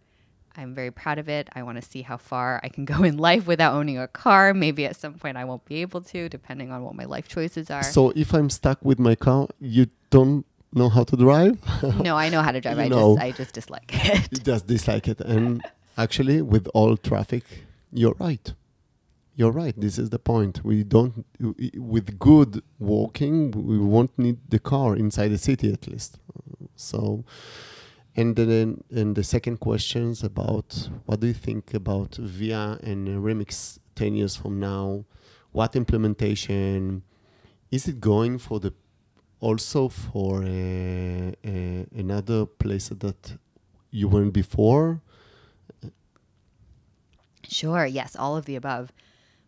I'm 0.56 0.74
very 0.74 0.90
proud 0.90 1.18
of 1.18 1.28
it. 1.28 1.48
I 1.54 1.62
want 1.62 1.80
to 1.80 1.88
see 1.88 2.02
how 2.02 2.16
far 2.16 2.60
I 2.62 2.68
can 2.68 2.84
go 2.84 3.02
in 3.02 3.16
life 3.18 3.46
without 3.46 3.74
owning 3.74 3.98
a 3.98 4.08
car. 4.08 4.52
Maybe 4.54 4.84
at 4.86 4.96
some 4.96 5.14
point 5.14 5.36
I 5.36 5.44
won't 5.44 5.64
be 5.64 5.76
able 5.82 6.00
to, 6.02 6.28
depending 6.28 6.72
on 6.72 6.82
what 6.82 6.94
my 6.94 7.04
life 7.04 7.28
choices 7.28 7.70
are. 7.70 7.82
So 7.82 8.10
if 8.16 8.34
I'm 8.34 8.50
stuck 8.50 8.84
with 8.84 8.98
my 8.98 9.14
car, 9.14 9.48
you 9.60 9.86
don't 10.10 10.44
know 10.72 10.88
how 10.88 11.04
to 11.04 11.16
drive. 11.16 11.58
no, 12.00 12.16
I 12.16 12.28
know 12.28 12.42
how 12.42 12.52
to 12.52 12.60
drive. 12.60 12.78
You 12.78 12.84
I 12.84 12.88
know. 12.88 13.16
just 13.16 13.24
I 13.26 13.30
just 13.32 13.54
dislike 13.54 13.90
it. 13.92 14.28
you 14.32 14.38
just 14.38 14.66
dislike 14.66 15.08
it. 15.08 15.20
And 15.20 15.62
actually, 15.96 16.42
with 16.42 16.66
all 16.74 16.96
traffic, 16.96 17.44
you're 17.92 18.14
right. 18.18 18.52
You're 19.40 19.52
right. 19.52 19.74
This 19.74 19.96
is 19.96 20.10
the 20.10 20.18
point. 20.18 20.62
We 20.66 20.84
don't, 20.84 21.24
with 21.74 22.18
good 22.18 22.62
walking, 22.78 23.50
we 23.52 23.78
won't 23.78 24.18
need 24.18 24.36
the 24.50 24.58
car 24.58 24.94
inside 24.94 25.28
the 25.28 25.38
city 25.38 25.72
at 25.72 25.88
least. 25.88 26.18
So, 26.76 27.24
and 28.14 28.36
then 28.36 28.84
and 28.90 29.16
the 29.16 29.24
second 29.24 29.56
questions 29.60 30.22
about 30.22 30.90
what 31.06 31.20
do 31.20 31.26
you 31.26 31.32
think 31.32 31.72
about 31.72 32.16
Via 32.16 32.78
and 32.82 33.08
Remix 33.08 33.78
10 33.94 34.14
years 34.14 34.36
from 34.36 34.60
now? 34.60 35.06
What 35.52 35.74
implementation? 35.74 37.02
Is 37.70 37.88
it 37.88 37.98
going 37.98 38.36
for 38.36 38.60
the 38.60 38.74
also 39.40 39.88
for 39.88 40.42
uh, 40.42 40.48
uh, 40.48 41.84
another 41.96 42.44
place 42.44 42.90
that 42.90 43.38
you 43.90 44.06
weren't 44.06 44.34
before? 44.34 45.00
Sure. 47.48 47.86
Yes, 47.86 48.14
all 48.14 48.36
of 48.36 48.44
the 48.44 48.54
above. 48.54 48.92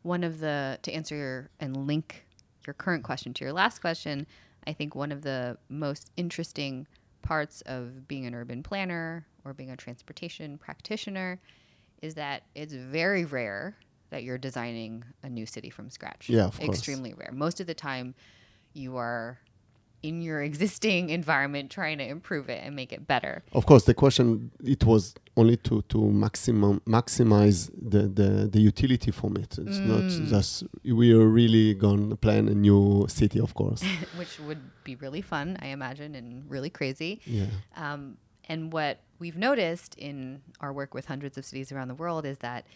One 0.03 0.25
of 0.25 0.41
the 0.41 0.79
to 0.83 0.93
answer 0.93 1.15
your 1.15 1.51
and 1.61 1.87
link 1.87 2.27
your 2.67 2.75
current 2.75 3.05
question 3.05 3.35
to 3.35 3.45
your 3.45 3.53
last 3.53 3.81
question, 3.81 4.27
I 4.67 4.73
think 4.73 4.95
one 4.95 5.13
of 5.13 5.23
the 5.23 5.59
most 5.69 6.11
interesting 6.17 6.87
parts 7.23 7.63
of 7.63 8.07
being 8.09 8.27
an 8.27 8.35
urban 8.35 8.63
planner 8.63 9.27
or 9.45 9.55
being 9.55 9.71
a 9.71 9.77
transportation 9.77 10.59
practitioner 10.59 11.41
is 12.01 12.15
that 12.15 12.43
it's 12.55 12.73
very 12.73 13.25
rare 13.25 13.77
that 14.11 14.25
you're 14.25 14.39
designing 14.39 15.05
a 15.23 15.29
new 15.29 15.47
city 15.47 15.71
from 15.71 15.89
scratch. 15.89 16.29
Yeah, 16.29 16.47
of 16.47 16.59
course. 16.59 16.77
Extremely 16.77 17.15
rare. 17.15 17.31
Most 17.33 17.61
of 17.61 17.67
the 17.67 17.75
time 17.75 18.15
you 18.75 18.97
are 18.97 19.39
in 20.03 20.21
your 20.21 20.43
existing 20.51 21.11
environment 21.11 21.71
trying 21.71 21.99
to 21.99 22.07
improve 22.07 22.49
it 22.49 22.61
and 22.65 22.77
make 22.77 22.93
it 22.93 23.07
better. 23.07 23.43
Of 23.53 23.67
course, 23.67 23.85
the 23.85 23.95
question 23.95 24.51
it 24.63 24.85
was 24.85 25.15
only 25.37 25.57
to 25.57 25.83
to 25.89 25.99
maximum 26.11 26.81
maximize 26.87 27.71
the 27.75 28.03
the, 28.09 28.49
the 28.49 28.61
utility 28.61 29.11
from 29.11 29.37
it. 29.37 29.59
It's 29.59 29.79
not 29.79 30.09
just 30.29 30.65
we 30.85 31.13
are 31.13 31.27
really 31.27 31.75
gonna 31.75 32.17
plan 32.17 32.49
a 32.49 32.55
new 32.55 33.07
city, 33.09 33.41
of 33.41 33.55
course. 33.55 33.83
which 34.17 34.39
would 34.41 34.61
be 34.85 34.97
really 34.97 35.23
fun, 35.23 35.57
I 35.61 35.69
imagine, 35.69 36.15
and 36.15 36.51
really 36.51 36.71
crazy. 36.71 37.21
yeah. 37.25 37.47
Um, 37.77 38.19
and 38.49 38.73
what 38.73 38.99
we've 39.19 39.37
noticed 39.37 39.95
in 39.95 40.43
our 40.61 40.73
work 40.73 40.95
with 40.95 41.07
hundreds 41.07 41.39
of 41.39 41.45
cities 41.45 41.71
around 41.71 41.89
the 41.89 41.95
world 41.95 42.27
is 42.27 42.39
that 42.39 42.67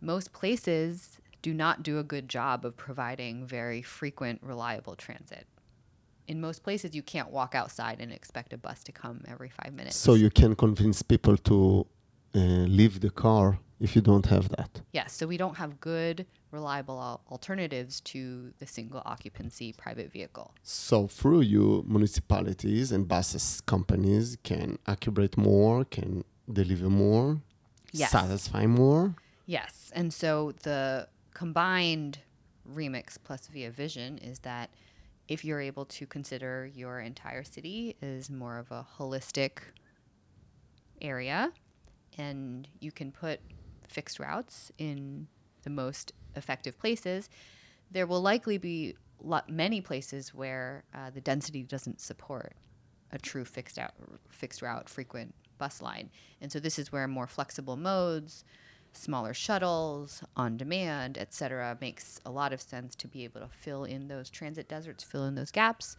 most 0.00 0.32
places 0.32 1.20
do 1.42 1.54
not 1.54 1.82
do 1.82 1.98
a 1.98 2.02
good 2.02 2.28
job 2.28 2.64
of 2.64 2.76
providing 2.76 3.46
very 3.46 3.82
frequent, 3.82 4.40
reliable 4.42 4.96
transit. 4.96 5.46
In 6.26 6.40
most 6.40 6.62
places, 6.62 6.94
you 6.94 7.02
can't 7.02 7.30
walk 7.30 7.54
outside 7.54 8.00
and 8.00 8.12
expect 8.12 8.52
a 8.52 8.56
bus 8.58 8.82
to 8.84 8.92
come 8.92 9.22
every 9.28 9.50
five 9.50 9.72
minutes. 9.74 9.96
So 9.96 10.14
you 10.14 10.30
can 10.30 10.54
convince 10.54 11.02
people 11.02 11.36
to 11.38 11.86
uh, 12.34 12.38
leave 12.38 13.00
the 13.00 13.10
car 13.10 13.58
if 13.80 13.94
you 13.94 14.00
don't 14.02 14.26
have 14.26 14.48
that. 14.50 14.80
Yes, 14.92 15.12
so 15.12 15.26
we 15.26 15.36
don't 15.36 15.56
have 15.56 15.80
good, 15.80 16.26
reliable 16.50 16.98
al- 17.00 17.20
alternatives 17.30 18.00
to 18.00 18.52
the 18.58 18.66
single 18.66 19.02
occupancy 19.04 19.72
private 19.72 20.10
vehicle. 20.10 20.54
So 20.62 21.06
through 21.06 21.42
you, 21.42 21.84
municipalities 21.86 22.90
and 22.92 23.06
buses 23.06 23.60
companies 23.66 24.38
can 24.42 24.78
accurate 24.86 25.36
more, 25.36 25.84
can 25.84 26.24
deliver 26.50 26.88
more, 26.88 27.40
Yes. 27.92 28.10
satisfy 28.10 28.66
more. 28.66 29.14
Yes. 29.46 29.92
And 29.94 30.12
so 30.12 30.52
the 30.62 31.08
combined 31.34 32.18
remix 32.68 33.18
plus 33.22 33.46
via 33.48 33.70
vision 33.70 34.18
is 34.18 34.38
that 34.40 34.70
if 35.28 35.44
you're 35.44 35.60
able 35.60 35.84
to 35.86 36.06
consider 36.06 36.70
your 36.74 37.00
entire 37.00 37.44
city 37.44 37.96
as 38.02 38.30
more 38.30 38.58
of 38.58 38.70
a 38.70 38.86
holistic 38.98 39.58
area 41.00 41.52
and 42.18 42.68
you 42.80 42.92
can 42.92 43.10
put 43.10 43.40
fixed 43.88 44.18
routes 44.18 44.70
in 44.78 45.26
the 45.62 45.70
most 45.70 46.12
effective 46.36 46.78
places, 46.78 47.28
there 47.90 48.06
will 48.06 48.20
likely 48.20 48.58
be 48.58 48.94
lot, 49.22 49.48
many 49.48 49.80
places 49.80 50.34
where 50.34 50.84
uh, 50.94 51.10
the 51.10 51.20
density 51.20 51.62
doesn't 51.62 52.00
support 52.00 52.54
a 53.12 53.18
true 53.18 53.44
fixed 53.44 53.78
out 53.78 53.92
fixed 54.30 54.62
route 54.62 54.88
frequent 54.88 55.34
bus 55.58 55.80
line. 55.80 56.10
And 56.40 56.50
so 56.50 56.58
this 56.58 56.78
is 56.78 56.92
where 56.92 57.06
more 57.06 57.26
flexible 57.26 57.76
modes, 57.76 58.44
smaller 58.96 59.34
shuttles 59.34 60.22
on 60.36 60.56
demand, 60.56 61.18
etc., 61.18 61.76
makes 61.80 62.20
a 62.24 62.30
lot 62.30 62.52
of 62.52 62.60
sense 62.60 62.94
to 62.96 63.08
be 63.08 63.24
able 63.24 63.40
to 63.40 63.48
fill 63.48 63.84
in 63.84 64.08
those 64.08 64.30
transit 64.30 64.68
deserts, 64.68 65.02
fill 65.04 65.24
in 65.24 65.34
those 65.34 65.50
gaps, 65.50 65.96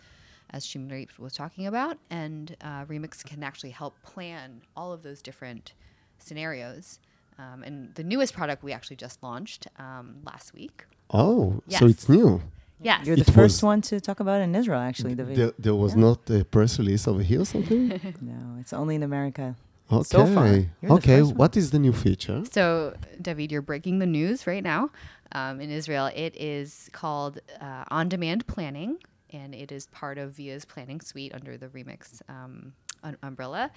as 0.52 0.66
Shimrit 0.66 1.18
was 1.20 1.34
talking 1.34 1.68
about. 1.68 1.98
And 2.10 2.56
uh, 2.62 2.86
Remix 2.86 3.24
can 3.24 3.44
actually 3.44 3.72
help 3.72 4.02
plan 4.04 4.62
all 4.76 4.92
of 4.94 5.04
those 5.04 5.22
different 5.22 5.74
scenarios. 6.20 7.00
Um, 7.38 7.64
and 7.64 7.94
the 7.96 8.04
newest 8.04 8.34
product 8.34 8.64
we 8.64 8.72
actually 8.72 8.96
just 8.96 9.22
launched 9.22 9.68
um, 9.78 10.16
last 10.24 10.54
week. 10.54 10.86
Oh, 11.12 11.62
Yes. 11.68 11.80
so 11.80 11.88
it's 11.88 12.08
new. 12.08 12.42
Yes. 12.82 13.06
You're 13.06 13.16
the 13.16 13.22
It 13.24 13.32
first 13.32 13.64
one 13.64 13.82
to 13.84 14.00
talk 14.02 14.20
about 14.20 14.42
it 14.42 14.44
in 14.46 14.56
Israel, 14.56 14.80
actually. 14.82 15.16
David. 15.16 15.36
There, 15.38 15.52
there 15.60 15.76
was 15.76 15.96
Yeah. 15.96 16.02
not 16.02 16.30
a 16.30 16.44
press 16.46 16.78
release 16.80 17.08
over 17.08 17.22
here 17.24 17.42
or 17.42 17.46
something? 17.46 17.88
no, 18.22 18.58
it's 18.60 18.74
only 18.74 18.96
in 18.96 19.04
America. 19.04 19.56
Okay. 19.92 20.04
So 20.04 20.26
far, 20.26 20.66
okay, 20.98 21.22
what 21.22 21.56
is 21.56 21.72
the 21.72 21.80
new 21.80 21.94
feature? 21.94 22.44
So, 22.52 22.96
David, 23.22 23.52
you're 23.52 23.62
breaking 23.62 24.00
the 24.00 24.06
news 24.08 24.48
right 24.48 24.64
now. 24.64 24.90
Um, 25.32 25.62
in 25.62 25.70
Israel, 25.70 26.10
it 26.16 26.36
is 26.36 26.90
called 26.92 27.40
uh, 27.62 27.84
On 27.90 28.10
Demand 28.10 28.48
Planning, 28.48 28.98
and 29.32 29.54
it 29.54 29.72
is 29.72 29.88
part 29.88 30.18
of 30.18 30.32
VIA's 30.32 30.66
planning 30.66 31.02
suite 31.02 31.34
under 31.36 31.58
the 31.58 31.68
Remix 31.68 32.22
um, 32.30 32.74
un- 33.04 33.18
umbrella. 33.22 33.72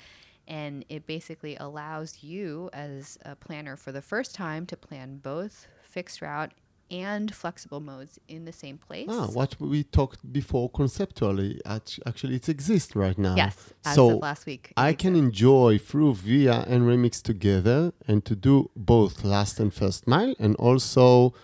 And 0.47 0.85
it 0.89 1.07
basically 1.07 1.57
allows 1.57 2.23
you, 2.23 2.71
as 2.73 3.19
a 3.27 3.37
planner, 3.37 3.77
for 3.77 3.93
the 3.93 4.01
first 4.01 4.35
time 4.35 4.65
to 4.67 4.77
plan 4.77 5.19
both 5.19 5.69
fixed 5.83 6.23
route 6.23 6.53
and 6.91 7.35
flexible 7.35 7.81
modes 7.81 8.19
in 8.29 8.45
the 8.45 8.53
same 8.53 8.79
place. 8.79 9.09
Ah, 9.11 9.27
what 9.27 9.61
we 9.61 9.85
talked 9.85 10.33
before 10.33 10.71
conceptually, 10.71 11.61
actually 11.67 12.37
it 12.37 12.49
exists 12.49 12.97
right 12.97 13.19
now. 13.19 13.35
Yes, 13.37 13.73
as 13.85 13.95
so 13.95 14.17
of 14.17 14.23
last 14.23 14.47
week. 14.47 14.73
I 14.77 14.93
can 14.93 15.15
exists. 15.15 15.27
enjoy 15.27 15.79
through 15.79 16.15
Via 16.15 16.65
and 16.67 16.83
Remix 16.83 17.23
together 17.23 17.93
and 18.07 18.25
to 18.25 18.35
do 18.35 18.71
both 18.77 19.25
last 19.25 19.61
and 19.61 19.73
first 19.73 20.07
mile 20.07 20.35
and 20.39 20.57
also 20.57 21.35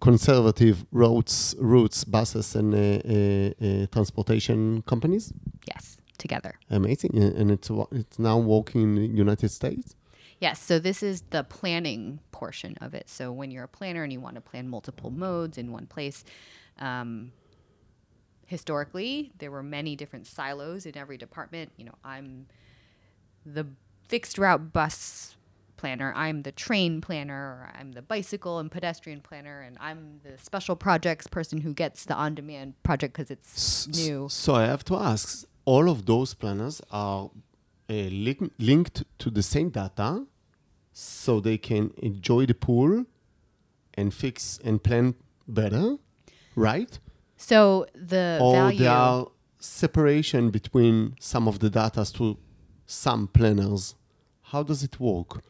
conservative 0.00 0.84
routes, 0.92 1.54
routes, 1.58 2.04
buses 2.04 2.54
and 2.54 2.74
uh, 2.74 2.78
uh, 2.78 3.82
uh, 3.84 3.86
transportation 3.88 4.82
companies. 4.82 5.32
Yes, 5.66 5.98
together. 6.18 6.58
Amazing, 6.70 7.12
and 7.16 7.36
and 7.36 7.50
it's 7.50 7.70
it's 7.92 8.18
now 8.18 8.38
working 8.38 8.82
in 8.82 8.94
the 8.94 9.06
United 9.06 9.50
States. 9.50 9.94
Yes, 10.38 10.62
so 10.62 10.78
this 10.78 11.02
is 11.02 11.22
the 11.30 11.44
planning 11.44 12.20
portion 12.30 12.76
of 12.80 12.94
it. 12.94 13.08
So 13.08 13.32
when 13.32 13.50
you're 13.50 13.64
a 13.64 13.68
planner 13.68 14.02
and 14.02 14.12
you 14.12 14.20
want 14.20 14.34
to 14.34 14.40
plan 14.40 14.68
multiple 14.68 15.10
modes 15.10 15.56
in 15.56 15.72
one 15.72 15.86
place, 15.86 16.24
um, 16.78 17.32
historically 18.46 19.32
there 19.38 19.50
were 19.50 19.62
many 19.62 19.96
different 19.96 20.26
silos 20.26 20.86
in 20.86 20.96
every 20.96 21.16
department. 21.16 21.72
You 21.76 21.86
know, 21.86 21.94
I'm 22.04 22.46
the 23.44 23.66
fixed 24.08 24.38
route 24.38 24.72
bus 24.72 25.36
planner, 25.76 26.12
I'm 26.16 26.42
the 26.42 26.52
train 26.52 27.00
planner, 27.00 27.70
I'm 27.78 27.92
the 27.92 28.02
bicycle 28.02 28.58
and 28.58 28.70
pedestrian 28.70 29.20
planner, 29.20 29.60
and 29.60 29.76
I'm 29.80 30.20
the 30.22 30.38
special 30.42 30.76
projects 30.76 31.26
person 31.26 31.60
who 31.60 31.72
gets 31.74 32.04
the 32.04 32.14
on-demand 32.14 32.82
project 32.82 33.14
because 33.14 33.30
it's 33.30 33.86
S- 33.88 33.88
new. 33.96 34.28
So 34.30 34.54
I 34.54 34.64
have 34.66 34.84
to 34.84 34.96
ask, 34.96 35.46
all 35.64 35.90
of 35.90 36.06
those 36.06 36.34
planners 36.34 36.80
are 36.90 37.30
link- 37.94 38.52
linked 38.58 39.04
to 39.18 39.30
the 39.30 39.42
same 39.42 39.70
data, 39.70 40.24
so 40.92 41.40
they 41.40 41.58
can 41.58 41.92
enjoy 41.98 42.46
the 42.46 42.54
pool 42.54 43.04
and 43.94 44.12
fix 44.12 44.58
and 44.64 44.82
plan 44.82 45.14
better, 45.46 45.96
right? 46.54 46.98
So 47.36 47.86
the 47.94 48.38
or 48.40 48.52
value. 48.52 48.78
there 48.78 48.90
are 48.90 49.26
separation 49.58 50.50
between 50.50 51.16
some 51.20 51.48
of 51.48 51.58
the 51.58 51.70
data 51.70 52.04
to 52.14 52.38
some 52.86 53.28
planners. 53.28 53.94
How 54.42 54.62
does 54.62 54.82
it 54.82 54.98
work? 55.00 55.42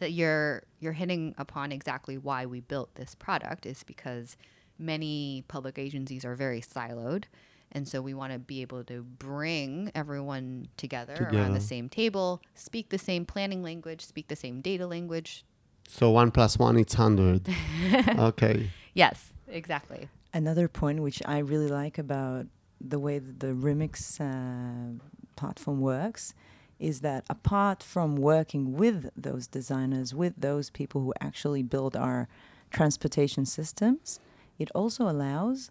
that 0.00 0.12
you're 0.12 0.62
you're 0.80 0.94
hitting 0.94 1.34
upon 1.38 1.70
exactly 1.70 2.18
why 2.18 2.46
we 2.46 2.60
built 2.60 2.94
this 2.96 3.14
product 3.14 3.66
is 3.66 3.84
because 3.84 4.36
many 4.78 5.44
public 5.46 5.78
agencies 5.78 6.24
are 6.24 6.34
very 6.34 6.60
siloed 6.60 7.24
and 7.72 7.86
so 7.86 8.02
we 8.02 8.14
want 8.14 8.32
to 8.32 8.38
be 8.38 8.62
able 8.62 8.82
to 8.84 9.02
bring 9.02 9.90
everyone 9.94 10.66
together, 10.76 11.28
around 11.32 11.54
the 11.54 11.60
same 11.60 11.88
table 11.88 12.40
speak 12.54 12.88
the 12.90 12.98
same 12.98 13.24
planning 13.24 13.62
language 13.62 14.04
speak 14.04 14.28
the 14.28 14.36
same 14.36 14.60
data 14.60 14.86
language 14.86 15.44
So 15.88 16.10
one 16.10 16.30
plus 16.30 16.58
one, 16.58 16.78
it's 16.78 16.94
hundred. 16.94 17.48
okay. 18.18 18.70
yes 18.94 19.32
exactly 19.48 20.08
Another 20.32 20.68
point 20.68 21.00
which 21.00 21.20
I 21.26 21.38
really 21.38 21.66
like 21.66 21.98
about 21.98 22.46
the 22.80 22.98
way 22.98 23.18
that 23.18 23.40
the 23.40 23.48
Remix 23.48 24.20
uh, 24.20 25.02
platform 25.34 25.80
works 25.80 26.34
is 26.78 27.00
that 27.00 27.24
apart 27.28 27.82
from 27.82 28.16
working 28.16 28.72
with 28.72 29.10
those 29.16 29.46
designers, 29.46 30.14
with 30.14 30.34
those 30.38 30.70
people 30.70 31.02
who 31.02 31.12
actually 31.20 31.62
build 31.62 31.96
our 31.96 32.28
transportation 32.70 33.44
systems, 33.44 34.20
it 34.58 34.70
also 34.74 35.08
allows 35.08 35.70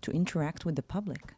to 0.00 0.10
interact 0.10 0.64
with 0.64 0.74
the 0.76 0.82
public. 0.82 1.34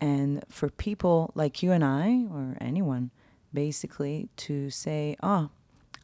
And 0.00 0.44
for 0.48 0.68
people 0.68 1.32
like 1.34 1.62
you 1.62 1.72
and 1.72 1.84
I, 1.84 2.24
or 2.30 2.56
anyone, 2.60 3.10
basically 3.52 4.28
to 4.36 4.70
say, 4.70 5.16
oh, 5.22 5.50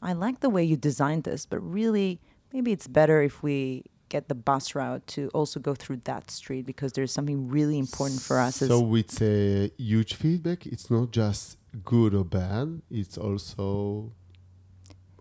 I 0.02 0.12
like 0.12 0.40
the 0.40 0.50
way 0.50 0.64
you 0.64 0.76
designed 0.76 1.24
this, 1.24 1.46
but 1.46 1.60
really, 1.60 2.20
maybe 2.52 2.72
it's 2.72 2.86
better 2.86 3.22
if 3.22 3.42
we 3.42 3.84
get 4.08 4.28
the 4.28 4.34
bus 4.34 4.74
route 4.74 5.06
to 5.06 5.28
also 5.34 5.58
go 5.58 5.74
through 5.74 5.96
that 6.04 6.30
street 6.30 6.66
because 6.66 6.92
there's 6.92 7.12
something 7.12 7.48
really 7.48 7.78
important 7.78 8.20
for 8.20 8.38
us. 8.38 8.62
as 8.62 8.68
So 8.68 8.94
it's 8.94 9.20
a 9.20 9.66
uh, 9.66 9.68
huge 9.78 10.14
feedback. 10.14 10.66
It's 10.66 10.90
not 10.90 11.10
just 11.10 11.58
good 11.84 12.14
or 12.14 12.24
bad. 12.24 12.82
It's 12.90 13.16
also 13.18 14.12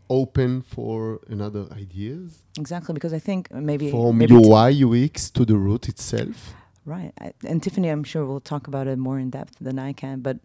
open 0.10 0.62
for 0.62 1.20
another 1.28 1.66
ideas 1.72 2.44
exactly, 2.58 2.94
because 2.94 3.14
I 3.14 3.20
think 3.20 3.52
maybe. 3.52 3.90
from 3.90 4.18
maybe 4.18 4.36
UI 4.36 4.84
UX 4.84 5.30
to 5.32 5.46
the 5.46 5.58
route 5.58 5.88
itself. 5.90 6.54
Right. 6.86 7.14
And 7.46 7.64
Tiffany, 7.64 7.88
I'm 7.90 8.04
sure 8.04 8.26
will 8.26 8.42
talk 8.42 8.68
about 8.68 8.88
it 8.88 8.98
more 8.98 9.18
in 9.18 9.30
depth 9.30 9.56
than 9.62 9.80
I 9.80 9.94
can. 9.94 10.20
But 10.20 10.38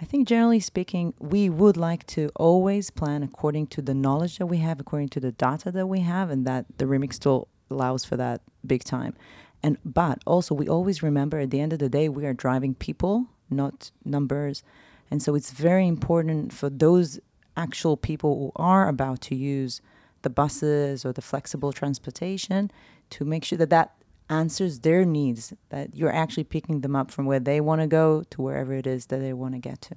I 0.00 0.04
think 0.04 0.28
generally 0.28 0.60
speaking, 0.60 1.14
we 1.18 1.48
would 1.48 1.76
like 1.76 2.06
to 2.08 2.30
always 2.36 2.90
plan 2.90 3.22
according 3.22 3.68
to 3.68 3.82
the 3.82 3.94
knowledge 3.94 4.38
that 4.38 4.46
we 4.46 4.58
have, 4.58 4.80
according 4.80 5.08
to 5.10 5.20
the 5.20 5.32
data 5.32 5.72
that 5.72 5.86
we 5.86 6.00
have, 6.00 6.30
and 6.30 6.46
that 6.46 6.66
the 6.76 6.84
Remix 6.84 7.18
tool 7.18 7.48
allows 7.70 8.04
for 8.04 8.16
that 8.16 8.42
big 8.66 8.84
time. 8.84 9.14
And 9.62 9.78
but 9.84 10.22
also 10.26 10.54
we 10.54 10.68
always 10.68 11.02
remember 11.02 11.40
at 11.40 11.50
the 11.50 11.60
end 11.60 11.72
of 11.72 11.78
the 11.78 11.88
day 11.88 12.08
we 12.08 12.26
are 12.26 12.34
driving 12.34 12.74
people, 12.74 13.26
not 13.50 13.90
numbers. 14.04 14.62
And 15.10 15.22
so 15.22 15.34
it's 15.34 15.50
very 15.50 15.86
important 15.86 16.52
for 16.52 16.70
those 16.70 17.18
actual 17.56 17.96
people 17.96 18.38
who 18.38 18.52
are 18.56 18.88
about 18.88 19.20
to 19.22 19.34
use 19.34 19.80
the 20.22 20.30
buses 20.30 21.04
or 21.04 21.12
the 21.12 21.22
flexible 21.22 21.72
transportation 21.72 22.70
to 23.10 23.24
make 23.24 23.44
sure 23.44 23.58
that 23.58 23.70
that 23.70 23.94
answers 24.30 24.80
their 24.80 25.04
needs, 25.04 25.52
that 25.70 25.94
you're 25.94 26.14
actually 26.14 26.44
picking 26.44 26.80
them 26.80 26.94
up 26.94 27.10
from 27.10 27.26
where 27.26 27.40
they 27.40 27.60
want 27.60 27.80
to 27.80 27.86
go 27.86 28.22
to 28.30 28.42
wherever 28.42 28.72
it 28.74 28.86
is 28.86 29.06
that 29.06 29.20
they 29.20 29.32
want 29.32 29.54
to 29.54 29.58
get 29.58 29.80
to. 29.82 29.96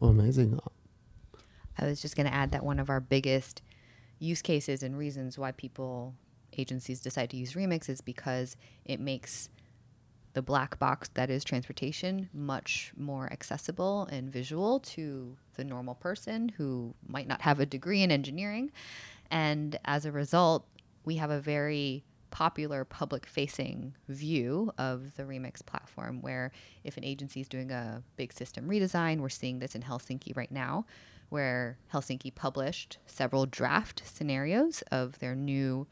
Amazing. 0.00 0.58
I 1.78 1.86
was 1.86 2.00
just 2.00 2.16
going 2.16 2.26
to 2.26 2.34
add 2.34 2.52
that 2.52 2.64
one 2.64 2.78
of 2.78 2.90
our 2.90 3.00
biggest 3.00 3.62
use 4.18 4.42
cases 4.42 4.82
and 4.82 4.96
reasons 4.96 5.38
why 5.38 5.52
people, 5.52 6.14
agencies 6.56 7.00
decide 7.00 7.30
to 7.30 7.36
use 7.36 7.54
Remix 7.54 7.88
is 7.88 8.00
because 8.00 8.56
it 8.84 9.00
makes 9.00 9.48
the 10.34 10.42
black 10.42 10.78
box 10.78 11.08
that 11.14 11.30
is 11.30 11.44
transportation 11.44 12.28
much 12.32 12.92
more 12.96 13.32
accessible 13.32 14.08
and 14.10 14.30
visual 14.30 14.80
to 14.80 15.36
the 15.54 15.64
normal 15.64 15.94
person 15.94 16.48
who 16.48 16.94
might 17.06 17.28
not 17.28 17.40
have 17.40 17.60
a 17.60 17.66
degree 17.66 18.02
in 18.02 18.10
engineering. 18.10 18.70
And 19.30 19.78
as 19.84 20.04
a 20.04 20.12
result, 20.12 20.66
we 21.04 21.16
have 21.16 21.30
a 21.30 21.40
very 21.40 22.04
popular 22.34 22.84
public 22.84 23.26
facing 23.26 23.94
view 24.08 24.72
of 24.76 25.14
the 25.14 25.22
Remix 25.22 25.64
platform 25.64 26.20
where 26.20 26.50
if 26.82 26.96
an 26.96 27.04
agency 27.04 27.40
is 27.40 27.46
doing 27.46 27.70
a 27.70 28.02
big 28.16 28.32
system 28.32 28.68
redesign, 28.68 29.20
we're 29.20 29.28
seeing 29.28 29.60
this 29.60 29.76
in 29.76 29.82
Helsinki 29.82 30.36
right 30.36 30.50
now, 30.50 30.84
where 31.28 31.78
Helsinki 31.92 32.34
published 32.34 32.98
several 33.06 33.46
draft 33.46 34.02
scenarios 34.04 34.82
of 34.90 35.16
their 35.20 35.36
new 35.36 35.86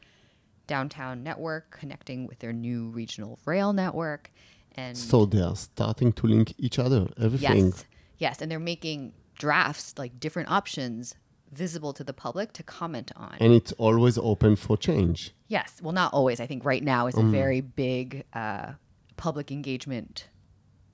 downtown 0.67 1.23
network 1.23 1.71
connecting 1.71 2.27
with 2.27 2.39
their 2.39 2.51
new 2.51 2.89
regional 2.89 3.39
rail 3.45 3.71
network. 3.71 4.29
And 4.75 4.97
So 4.97 5.25
they 5.25 5.39
are 5.39 5.55
starting 5.55 6.11
to 6.11 6.27
link 6.27 6.53
each 6.57 6.77
other, 6.77 7.07
everything. 7.17 7.67
Yes. 7.67 7.85
Yes. 8.17 8.41
And 8.41 8.51
they're 8.51 8.59
making 8.59 9.13
drafts, 9.35 9.93
like 9.97 10.19
different 10.19 10.51
options, 10.51 11.15
visible 11.53 11.93
to 11.93 12.03
the 12.03 12.13
public 12.13 12.53
to 12.53 12.63
comment 12.63 13.11
on. 13.15 13.37
And 13.39 13.53
it's 13.53 13.71
always 13.73 14.17
open 14.17 14.55
for 14.55 14.77
change. 14.77 15.31
yes. 15.47 15.79
Well, 15.81 15.93
not 15.93 16.13
always. 16.13 16.39
I 16.39 16.47
think 16.47 16.65
right 16.65 16.83
now 16.83 17.07
is 17.07 17.17
a 17.17 17.23
very 17.23 17.61
big 17.61 18.25
uh, 18.33 18.73
public 19.17 19.51
engagement 19.51 20.27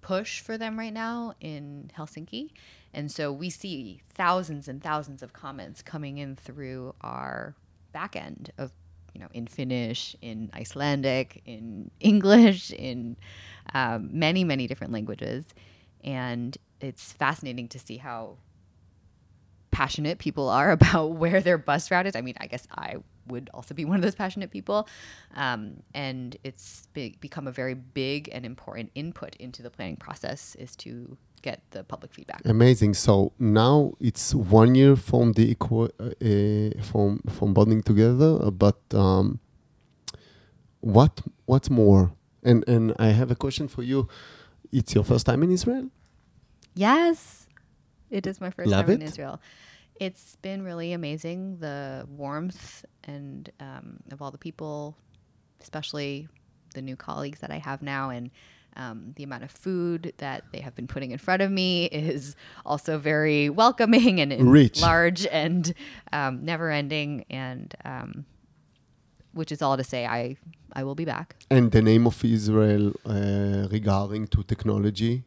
push 0.02 0.42
for 0.42 0.58
them 0.58 0.78
right 0.78 0.94
now 0.94 1.34
in 1.40 1.92
Helsinki. 1.98 2.50
And 2.94 3.12
so 3.12 3.32
we 3.32 3.50
see 3.50 4.02
thousands 4.14 4.68
and 4.68 4.82
thousands 4.82 5.22
of 5.22 5.34
comments 5.34 5.82
coming 5.82 6.18
in 6.18 6.36
through 6.36 6.96
our 7.02 7.56
back 7.92 8.16
end 8.16 8.52
of, 8.58 8.72
you 9.14 9.22
know, 9.22 9.28
in 9.34 9.46
Finnish, 9.48 10.16
in 10.22 10.50
Icelandic, 10.54 11.42
in 11.46 11.92
English, 12.00 12.72
in 12.72 13.18
um, 13.74 14.10
many, 14.12 14.44
many 14.44 14.68
different 14.68 14.94
languages. 14.94 15.46
And 16.04 16.58
it's 16.82 17.14
fascinating 17.14 17.68
to 17.70 17.80
see 17.80 17.98
how 17.98 18.38
passionate 19.72 20.20
people 20.20 20.50
are 20.50 20.72
about 20.78 21.08
where 21.14 21.42
their 21.42 21.58
bus 21.58 21.92
route 21.92 22.08
is. 22.08 22.16
I 22.16 22.22
mean, 22.22 22.36
I 22.40 22.48
guess 22.48 22.68
I 22.72 22.98
would 23.28 23.50
also 23.54 23.74
be 23.74 23.86
one 23.86 23.96
of 23.98 24.02
those 24.02 24.16
passionate 24.16 24.52
people. 24.52 24.88
Um, 25.36 25.84
and 25.94 26.36
it's 26.44 26.88
be- 26.94 27.18
become 27.20 27.48
a 27.48 27.52
very 27.52 27.76
big 27.76 28.30
and 28.32 28.46
important 28.46 28.92
input 28.96 29.36
into 29.38 29.62
the 29.62 29.70
planning 29.70 29.98
process 29.98 30.56
is 30.56 30.76
to 30.78 31.18
get 31.42 31.62
the 31.72 31.84
public 31.84 32.14
feedback. 32.14 32.42
Amazing. 32.46 32.94
So 32.96 33.32
now 33.40 33.94
it's 34.00 34.34
one 34.36 34.76
year 34.76 34.96
from 34.96 35.34
the 35.34 35.56
equa- 35.56 35.92
uh, 36.02 36.84
from 36.84 37.22
from 37.30 37.54
bonding 37.54 37.82
together, 37.82 38.52
but 38.52 38.80
um, 38.94 39.40
what 40.82 41.22
what's 41.46 41.70
more? 41.70 42.12
And 42.44 42.68
and 42.68 42.94
I 43.00 43.08
have 43.08 43.32
a 43.32 43.36
question 43.36 43.68
for 43.68 43.84
you. 43.84 44.08
It's 44.72 44.94
your 44.94 45.04
first 45.04 45.26
time 45.26 45.44
in 45.44 45.52
Israel. 45.52 45.90
Yes, 46.76 47.48
it 48.10 48.28
is 48.28 48.40
my 48.42 48.50
first 48.50 48.70
Love 48.70 48.86
time 48.86 48.96
in? 48.96 49.02
Israel. 49.02 49.42
It's 49.96 50.38
been 50.38 50.64
really 50.64 50.94
amazing. 50.94 51.60
The 51.60 52.08
warmth 52.10 52.86
and 53.04 53.50
um, 53.60 54.00
of 54.12 54.22
all 54.22 54.32
the 54.32 54.38
people, 54.38 54.96
especially 55.62 56.28
the 56.74 56.82
new 56.82 56.96
colleagues 56.96 57.40
that 57.40 57.52
I 57.52 57.58
have 57.58 57.82
now, 57.82 58.10
and 58.10 58.32
um, 58.78 59.14
the 59.16 59.24
amount 59.24 59.44
of 59.44 59.52
food 59.52 60.14
that 60.18 60.46
they 60.52 60.62
have 60.62 60.76
been 60.76 60.88
putting 60.88 61.12
in 61.12 61.18
front 61.18 61.42
of 61.42 61.52
me 61.52 61.86
is 61.86 62.36
also 62.66 62.98
very 62.98 63.50
welcoming 63.50 64.22
and, 64.22 64.32
and 64.32 64.52
Rich. 64.52 64.82
large 64.82 65.26
and 65.28 65.74
um, 66.14 66.46
never 66.46 66.72
ending. 66.72 67.26
And 67.30 67.76
um, 67.84 68.26
which 69.34 69.52
is 69.52 69.62
all 69.62 69.78
to 69.78 69.84
say, 69.84 70.06
I 70.06 70.38
I 70.74 70.84
will 70.84 70.96
be 70.96 71.06
back. 71.06 71.36
And 71.50 71.72
the 71.72 71.82
name 71.82 72.08
of 72.08 72.24
Israel 72.24 72.94
uh, 73.06 73.68
regarding 73.70 74.28
to 74.28 74.44
technology. 74.44 75.24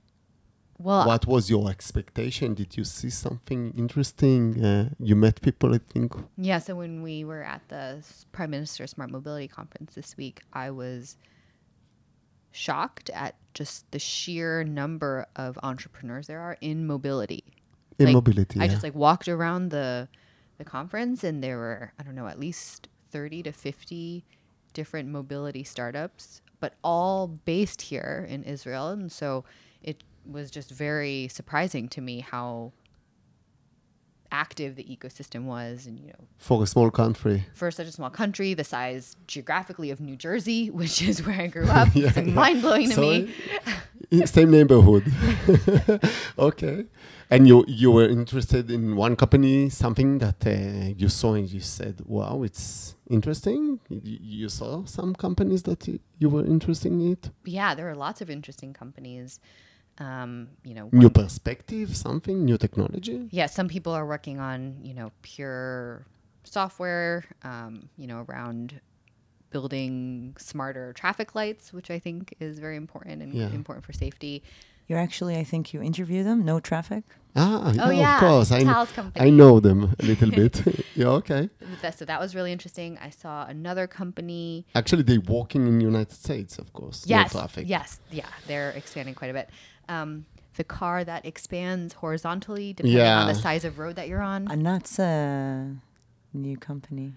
Well, 0.83 1.07
what 1.07 1.27
was 1.27 1.49
your 1.49 1.71
expectation? 1.71 2.55
Did 2.55 2.77
you 2.77 2.85
see 2.85 3.11
something 3.11 3.73
interesting? 3.77 4.65
Uh, 4.65 4.91
you 4.99 5.15
met 5.15 5.41
people, 5.41 5.75
I 5.75 5.79
think. 5.79 6.13
Yeah, 6.37 6.59
so 6.59 6.75
when 6.75 7.03
we 7.03 7.25
were 7.25 7.43
at 7.43 7.63
the 7.69 8.05
Prime 8.33 8.51
Minister 8.51 8.87
Smart 8.87 9.11
Mobility 9.11 9.49
Conference 9.49 9.95
this 9.95 10.17
week, 10.17 10.41
I 10.53 10.71
was 10.71 11.17
shocked 12.51 13.11
at 13.11 13.37
just 13.55 13.91
the 13.93 13.99
sheer 13.99 14.65
number 14.65 15.27
of 15.37 15.59
entrepreneurs 15.63 16.27
there 16.27 16.41
are 16.41 16.57
in 16.61 16.87
mobility. 16.87 17.45
In 17.99 18.07
Like, 18.07 18.15
mobility. 18.15 18.61
I 18.61 18.65
yeah. 18.65 18.71
just 18.71 18.83
like 18.83 18.95
walked 18.95 19.29
around 19.29 19.71
the 19.71 20.09
the 20.59 20.65
conference 20.65 21.25
and 21.25 21.43
there 21.43 21.57
were 21.57 21.93
I 21.99 22.03
don't 22.03 22.15
know 22.15 22.27
at 22.29 22.39
least 22.39 22.89
30 23.11 23.45
to 23.45 23.53
50 23.53 24.25
different 24.75 25.09
mobility 25.09 25.65
startups, 25.65 26.41
but 26.61 26.75
all 26.83 27.27
based 27.29 27.83
here 27.83 28.27
in 28.29 28.43
Israel 28.45 28.89
and 28.89 29.11
so 29.11 29.45
was 30.27 30.51
just 30.51 30.71
very 30.71 31.29
surprising 31.29 31.89
to 31.89 32.01
me 32.01 32.21
how 32.21 32.73
active 34.31 34.77
the 34.77 34.85
ecosystem 34.85 35.45
was 35.45 35.87
and 35.87 36.01
you 36.01 36.07
know 36.07 36.25
for 36.39 36.63
a 36.63 36.67
small 36.67 36.91
country. 36.91 37.45
for 37.55 37.71
such 37.71 37.87
a 37.87 37.93
small 37.93 38.09
country, 38.11 38.55
the 38.55 38.65
size 38.65 39.15
geographically 39.27 39.91
of 39.91 40.01
New 40.01 40.17
Jersey, 40.17 40.71
which 40.81 41.03
is 41.03 41.25
where 41.27 41.41
I 41.43 41.47
grew 41.49 41.67
up. 41.81 41.89
Yeah, 41.95 42.09
it's 42.09 42.17
yeah. 42.17 42.23
mind 42.33 42.63
blowing 42.63 42.89
to 42.89 42.95
So, 42.95 43.01
me. 43.03 43.35
Same 44.27 44.51
neighborhood. 44.51 45.05
okay. 46.39 46.85
And 47.31 47.49
you 47.49 47.65
you 47.67 47.91
were 47.91 48.09
interested 48.09 48.71
in 48.71 48.97
one 48.97 49.17
company, 49.17 49.71
something 49.71 50.19
that 50.19 50.47
uh, 50.47 50.93
you 50.99 51.09
saw 51.09 51.33
and 51.35 51.49
you 51.51 51.61
said, 51.61 52.03
"Wow, 52.05 52.43
it's 52.43 52.95
interesting." 53.09 53.81
You, 53.89 54.19
you 54.21 54.49
saw 54.51 54.85
some 54.85 55.15
companies 55.15 55.63
that 55.63 55.89
you 56.19 56.29
were 56.29 56.45
interested 56.45 56.93
in 56.93 57.13
it. 57.13 57.31
Yeah, 57.45 57.75
there 57.75 57.89
are 57.89 57.95
lots 57.97 58.21
of 58.21 58.29
interesting 58.29 58.75
companies. 58.75 59.41
Um, 60.03 60.49
you 60.69 60.75
know, 60.77 60.87
New 60.93 61.11
perspective, 61.11 61.89
something, 61.97 62.37
new 62.51 62.59
technology. 62.59 63.19
yeah, 63.39 63.47
some 63.59 63.69
people 63.75 63.93
are 63.93 64.07
working 64.15 64.39
on 64.51 64.59
you 64.89 64.95
know 64.99 65.09
pure 65.23 66.05
software. 66.45 67.25
Um, 67.51 67.73
you 68.01 68.07
know, 68.11 68.19
around 68.29 68.81
building 69.51 70.35
smarter 70.39 70.93
traffic 70.95 71.35
lights, 71.35 71.73
which 71.73 71.91
I 71.91 71.99
think 71.99 72.35
is 72.41 72.59
very 72.59 72.77
important 72.77 73.23
and 73.23 73.35
Yeah. 73.35 73.51
important 73.51 73.85
for 73.85 73.93
safety. 73.93 74.43
You're 74.89 74.99
actually, 74.99 75.37
I 75.37 75.45
think 75.45 75.73
you 75.73 75.83
interview 75.83 76.25
them. 76.25 76.45
No 76.45 76.59
traffic. 76.59 77.05
Ah, 77.37 77.73
Oh, 77.81 77.91
yeah, 77.91 78.01
yeah, 78.01 78.15
of 78.15 78.21
course. 78.21 78.51
I, 78.51 78.63
kn- 78.65 79.13
I 79.27 79.31
know 79.31 79.61
them 79.61 79.95
a 80.01 80.05
little 80.05 80.31
bit. 80.43 80.55
yeah, 80.97 81.07
okay. 81.21 81.49
So 81.99 82.05
that 82.05 82.21
was 82.21 82.35
really 82.35 82.53
interesting. 82.53 82.99
I 82.99 83.11
saw 83.11 83.47
another 83.47 83.87
company 83.87 84.67
Actually, 84.75 85.05
they 85.05 85.19
walking 85.19 85.67
in 85.67 85.79
the 85.79 85.85
United 85.85 86.13
States, 86.13 86.59
of 86.59 86.73
course. 86.73 87.07
no 87.07 87.17
Yes. 87.17 87.33
traffic. 87.33 87.65
Yes. 87.69 88.01
Yeah. 88.11 88.27
They're 88.49 88.71
expanding 88.71 89.15
quite 89.15 89.31
a 89.31 89.35
bit. 89.35 89.49
Um, 89.89 90.27
the 90.57 90.65
car 90.65 91.03
that 91.05 91.25
expands 91.25 91.95
horizontally 91.95 92.75
depending 92.75 93.01
on 93.07 93.27
the 93.27 93.35
size 93.35 93.65
of 93.65 93.79
road 93.79 93.97
that 93.97 94.07
you're 94.09 94.21
on. 94.21 94.51
And 94.51 94.65
that's 94.67 94.99
a 94.99 95.75
new 96.35 96.57
company. 96.59 97.15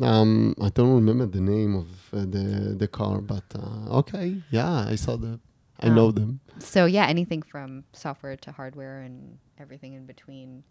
Um, 0.00 0.54
I 0.60 0.68
don't 0.70 0.94
remember 0.94 1.26
the 1.26 1.40
name 1.40 1.74
of 1.76 1.88
uh, 2.12 2.20
the 2.34 2.74
the 2.82 2.88
car, 2.88 3.20
but 3.20 3.44
uh, 3.54 3.98
okay, 4.00 4.42
yeah, 4.50 4.86
I 4.92 4.96
saw 4.96 5.16
the, 5.16 5.38
I 5.80 5.88
Um, 5.88 5.94
know 5.94 6.10
them. 6.10 6.40
So 6.58 6.80
yeah, 6.86 7.06
anything 7.06 7.42
from 7.42 7.84
software 7.92 8.36
to 8.44 8.50
hardware 8.52 9.00
and 9.06 9.38
everything 9.58 9.92
in 9.94 10.04
between. 10.06 10.64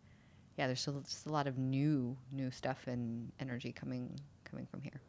Yeah, 0.57 0.67
there's 0.67 0.81
still 0.81 1.01
just 1.01 1.25
a 1.25 1.31
lot 1.37 1.45
of 1.47 1.55
new 1.57 2.17
new 2.31 2.49
stuff 2.51 2.79
and 2.87 3.31
energy 3.39 3.71
coming 3.81 4.19
coming 4.49 4.65
from 4.71 4.81
here. 4.81 4.99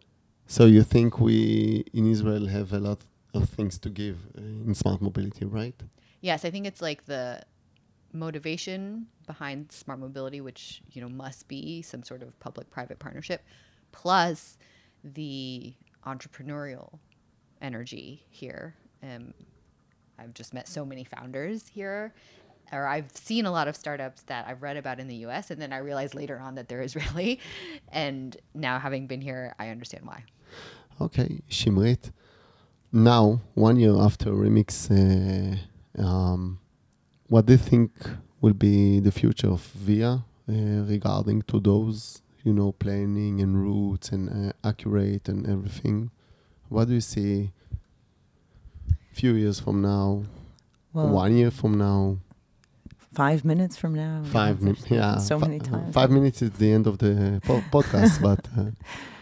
So 0.47 0.63
you 0.67 0.83
think 0.83 1.19
we 1.19 1.85
in 1.99 2.05
Israel 2.15 2.47
have 2.57 2.73
a 2.73 2.79
lot 2.89 3.01
of 3.39 3.49
things 3.57 3.79
to 3.85 3.89
give 3.89 4.17
uh, 4.37 4.67
in 4.67 4.75
smart 4.75 5.01
mobility, 5.01 5.45
right? 5.61 5.79
Yes, 6.21 6.45
I 6.45 6.51
think 6.51 6.67
it's 6.67 6.83
like 6.83 7.07
the 7.07 7.43
motivation 8.13 9.07
behind 9.27 9.71
smart 9.73 10.01
mobility, 10.01 10.41
which 10.41 10.83
you 10.91 11.01
know 11.01 11.09
must 11.09 11.49
be 11.49 11.83
some 11.83 12.03
sort 12.03 12.23
of 12.23 12.39
public-private 12.41 12.99
partnership, 12.99 13.43
plus 13.93 14.59
the 15.05 15.75
entrepreneurial 16.07 16.99
energy 17.63 18.25
here. 18.31 18.75
Um, 19.03 19.33
I've 20.19 20.35
just 20.35 20.53
met 20.53 20.69
so 20.69 20.85
many 20.85 21.05
founders 21.05 21.69
here, 21.69 22.13
or 22.73 22.87
I've 22.87 23.11
seen 23.15 23.47
a 23.47 23.51
lot 23.51 23.69
of 23.69 23.77
startups 23.77 24.23
that 24.23 24.47
I've 24.47 24.63
read 24.63 24.77
about 24.77 25.01
in 25.01 25.09
the 25.09 25.17
U.S. 25.17 25.51
and 25.51 25.61
then 25.61 25.73
I 25.73 25.79
realized 25.79 26.15
later 26.15 26.39
on 26.39 26.57
that 26.57 26.69
they're 26.69 26.83
Israeli, 26.91 27.41
and 27.89 28.37
now 28.55 28.79
having 28.79 29.07
been 29.07 29.21
here, 29.21 29.55
I 29.59 29.69
understand 29.69 30.05
why. 30.07 30.25
Okay, 31.01 31.41
Shimrit. 31.49 32.11
Now, 32.93 33.41
one 33.55 33.79
year 33.79 33.97
after 33.97 34.33
Remix, 34.33 34.91
uh, 34.91 35.57
um, 35.99 36.59
what 37.29 37.47
do 37.47 37.53
you 37.55 37.59
think 37.59 37.93
will 38.41 38.55
be 38.55 39.01
the 39.01 39.13
future 39.13 39.49
of 39.49 39.61
VIA 39.61 40.25
uh, 40.49 40.53
regarding 40.89 41.43
to 41.43 41.61
those, 41.61 42.23
you 42.45 42.53
know, 42.53 42.73
planning 42.73 43.41
and 43.41 43.61
routes 43.63 44.11
and 44.11 44.29
uh, 44.51 44.53
accurate 44.69 45.29
and 45.29 45.47
everything? 45.49 46.11
What 46.69 46.89
do 46.89 46.95
you 46.95 47.01
see 47.01 47.53
few 49.13 49.35
years 49.35 49.61
from 49.61 49.83
now, 49.83 50.23
Well, 50.93 51.09
one 51.09 51.37
year 51.37 51.51
from 51.51 51.77
now, 51.79 52.19
five 53.13 53.45
minutes 53.45 53.77
from 53.77 53.95
now. 53.95 54.23
five 54.25 54.63
minutes? 54.63 54.85
Yeah, 54.89 55.19
So 55.19 55.39
many 55.39 55.59
times. 55.59 55.93
Five 55.93 56.11
minutes 56.11 56.43
is 56.43 56.53
the 56.53 56.73
end 56.73 56.87
of 56.87 56.99
the 56.99 57.41
po- 57.45 57.63
podcast, 57.73 58.23
but 58.23 58.41
uh, 58.57 58.71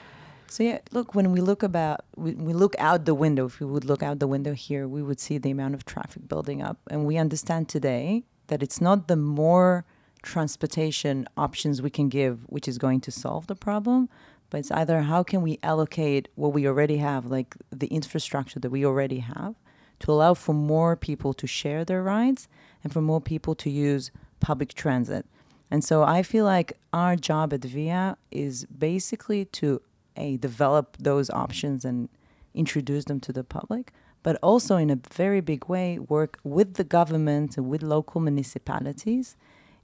So 0.50 0.62
yeah, 0.62 0.78
look 0.92 1.14
when 1.14 1.30
we 1.32 1.40
look 1.40 1.62
about 1.62 2.00
we, 2.16 2.32
we 2.34 2.52
look 2.52 2.74
out 2.78 3.04
the 3.04 3.14
window. 3.14 3.46
If 3.46 3.60
we 3.60 3.66
would 3.66 3.84
look 3.84 4.02
out 4.02 4.18
the 4.18 4.26
window 4.26 4.54
here, 4.54 4.88
we 4.88 5.02
would 5.02 5.20
see 5.20 5.36
the 5.38 5.50
amount 5.50 5.74
of 5.74 5.84
traffic 5.84 6.26
building 6.26 6.62
up, 6.62 6.78
and 6.90 7.04
we 7.04 7.18
understand 7.18 7.68
today 7.68 8.24
that 8.46 8.62
it's 8.62 8.80
not 8.80 9.08
the 9.08 9.16
more 9.16 9.84
transportation 10.22 11.28
options 11.36 11.80
we 11.80 11.90
can 11.90 12.08
give 12.08 12.40
which 12.48 12.66
is 12.66 12.76
going 12.78 13.00
to 13.00 13.10
solve 13.10 13.46
the 13.46 13.54
problem, 13.54 14.08
but 14.50 14.58
it's 14.58 14.70
either 14.70 15.02
how 15.02 15.22
can 15.22 15.42
we 15.42 15.58
allocate 15.62 16.28
what 16.34 16.52
we 16.52 16.66
already 16.66 16.96
have, 16.96 17.26
like 17.26 17.54
the 17.70 17.86
infrastructure 17.88 18.58
that 18.58 18.70
we 18.70 18.84
already 18.84 19.20
have, 19.20 19.54
to 20.00 20.10
allow 20.10 20.34
for 20.34 20.54
more 20.54 20.96
people 20.96 21.32
to 21.34 21.46
share 21.46 21.84
their 21.84 22.02
rides 22.02 22.48
and 22.82 22.92
for 22.92 23.02
more 23.02 23.20
people 23.20 23.54
to 23.54 23.70
use 23.70 24.10
public 24.40 24.74
transit. 24.74 25.26
And 25.70 25.84
so 25.84 26.02
I 26.02 26.22
feel 26.22 26.44
like 26.44 26.72
our 26.92 27.14
job 27.14 27.52
at 27.52 27.62
VIA 27.62 28.16
is 28.30 28.64
basically 28.66 29.44
to 29.44 29.82
a 30.18 30.36
develop 30.36 30.96
those 30.98 31.30
options 31.30 31.84
and 31.84 32.08
introduce 32.54 33.04
them 33.04 33.20
to 33.20 33.32
the 33.32 33.44
public, 33.44 33.92
but 34.22 34.36
also 34.42 34.76
in 34.76 34.90
a 34.90 34.98
very 35.12 35.40
big 35.40 35.66
way 35.68 35.98
work 35.98 36.38
with 36.44 36.74
the 36.74 36.84
government 36.84 37.56
and 37.56 37.68
with 37.68 37.82
local 37.82 38.20
municipalities 38.20 39.36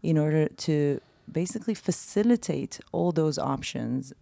in 0.02 0.18
order 0.18 0.48
to 0.48 1.00
basically 1.30 1.74
facilitate 1.74 2.80
all 2.92 3.12
those 3.12 3.38
options. 3.38 4.12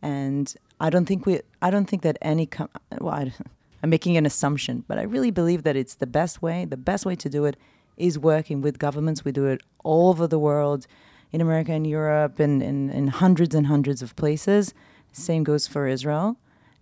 And 0.00 0.54
I 0.80 0.88
don't 0.90 1.06
think 1.06 1.26
we, 1.26 1.40
I 1.60 1.70
don't 1.70 1.86
think 1.86 2.02
that 2.02 2.16
any, 2.22 2.46
com- 2.46 2.70
well, 3.00 3.14
I, 3.14 3.32
I'm 3.82 3.90
making 3.90 4.16
an 4.16 4.24
assumption, 4.24 4.84
but 4.88 4.98
I 4.98 5.02
really 5.02 5.30
believe 5.30 5.62
that 5.64 5.76
it's 5.76 5.96
the 5.96 6.06
best 6.06 6.40
way. 6.40 6.64
The 6.64 6.76
best 6.76 7.04
way 7.04 7.14
to 7.16 7.28
do 7.28 7.44
it 7.44 7.56
is 7.96 8.18
working 8.18 8.62
with 8.62 8.78
governments. 8.78 9.24
We 9.24 9.32
do 9.32 9.46
it 9.46 9.62
all 9.84 10.10
over 10.10 10.26
the 10.26 10.38
world, 10.38 10.86
in 11.32 11.40
America 11.40 11.72
and 11.72 11.86
Europe, 11.86 12.38
and 12.38 12.62
in, 12.62 12.90
in 12.90 13.08
hundreds 13.08 13.54
and 13.54 13.66
hundreds 13.66 14.00
of 14.02 14.14
places. 14.16 14.72
Same 15.16 15.44
goes 15.44 15.66
for 15.66 15.86
Israel, 15.86 16.36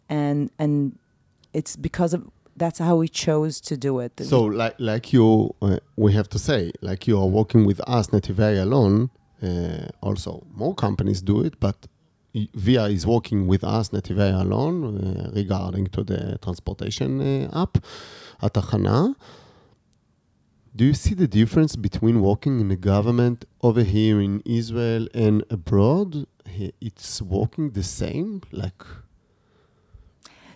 and 0.09 0.51
and 0.59 0.99
it's 1.53 1.77
because 1.77 2.13
of 2.15 2.31
that's 2.57 2.79
how 2.79 2.97
we 2.97 3.09
chose 3.09 3.61
to 3.61 3.77
do 3.77 3.99
it. 4.01 4.13
So, 4.21 4.45
like, 4.45 4.75
like 4.79 5.13
you, 5.13 5.55
uh, 5.61 5.79
we 5.97 6.13
have 6.13 6.29
to 6.29 6.39
say, 6.39 6.73
like 6.83 7.07
you 7.09 7.19
are 7.19 7.27
working 7.27 7.65
with 7.67 7.81
us, 7.87 8.09
Netivei 8.09 8.55
Ayalon, 8.55 9.11
uh, 9.43 9.89
also 10.01 10.47
more 10.55 10.75
companies 10.75 11.21
do 11.21 11.41
it, 11.41 11.59
but 11.59 11.87
Via 12.55 12.85
is 12.87 13.07
working 13.07 13.47
with 13.47 13.63
us, 13.63 13.91
Netivei 13.91 14.33
Ayalon, 14.33 15.29
uh, 15.29 15.31
regarding 15.33 15.87
to 15.89 16.03
the 16.03 16.39
transportation 16.43 17.21
uh, 17.21 17.63
app, 17.63 17.79
Atachana. 18.43 19.15
Do 20.75 20.85
you 20.85 20.95
see 20.95 21.15
the 21.15 21.29
difference 21.29 21.77
between 21.77 22.21
working 22.21 22.59
in 22.59 22.69
the 22.69 22.77
government 22.77 23.45
over 23.63 23.85
here 23.85 24.21
in 24.21 24.43
Israel 24.45 25.07
and 25.15 25.45
abroad? 25.49 26.27
It's 26.47 27.21
working 27.23 27.71
the 27.71 27.83
same, 27.83 28.43
like 28.53 28.83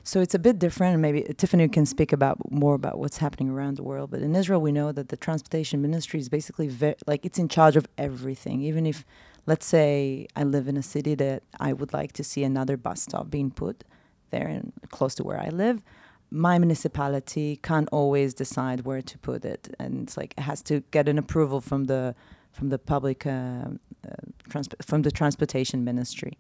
So 0.09 0.21
it's 0.23 0.35
a 0.35 0.39
bit 0.39 0.59
different, 0.59 0.95
and 0.95 1.03
maybe 1.03 1.21
Tiffany 1.37 1.69
can 1.69 1.85
speak 1.85 2.15
about 2.15 2.39
more 2.51 2.75
about 2.75 2.99
what's 2.99 3.19
happening 3.19 3.51
around 3.51 3.77
the 3.77 3.83
world. 3.83 4.11
But 4.11 4.23
in 4.23 4.35
Israel, 4.35 4.59
we 4.59 4.73
know 4.73 4.91
that 4.91 5.11
the 5.11 5.19
transportation 5.19 5.83
ministry 5.83 6.19
is 6.19 6.31
basically 6.31 6.69
ve- 6.69 6.95
like 7.07 7.27
it's 7.27 7.39
in 7.39 7.49
charge 7.49 7.77
of 7.77 7.87
everything. 7.99 8.63
Even 8.63 8.87
if, 8.87 9.05
let's 9.45 9.67
say, 9.67 10.27
I 10.35 10.45
live 10.45 10.67
in 10.67 10.79
a 10.79 10.83
city 10.83 11.15
that 11.17 11.43
I 11.61 11.75
would 11.75 11.93
like 11.93 12.13
to 12.15 12.25
see 12.25 12.43
another 12.43 12.79
bus 12.79 13.03
stop 13.03 13.29
being 13.29 13.51
put 13.51 13.85
there 14.31 14.47
and 14.47 14.73
close 14.91 15.15
to 15.17 15.25
where 15.25 15.41
I 15.41 15.51
live, 15.51 15.83
my 16.31 16.59
municipality 16.59 17.57
can't 17.63 17.89
always 17.93 18.33
decide 18.33 18.87
where 18.87 19.03
to 19.03 19.19
put 19.19 19.45
it, 19.45 19.75
and 19.79 20.05
it's 20.05 20.17
like 20.17 20.33
it 20.39 20.43
has 20.43 20.63
to 20.63 20.81
get 20.91 21.07
an 21.07 21.19
approval 21.19 21.61
from 21.61 21.85
the 21.85 22.15
from 22.53 22.71
the 22.71 22.79
public 22.79 23.27
uh, 23.27 23.31
uh, 23.31 24.11
transp- 24.49 24.85
from 24.85 25.03
the 25.03 25.11
transportation 25.11 25.85
ministry 25.85 26.39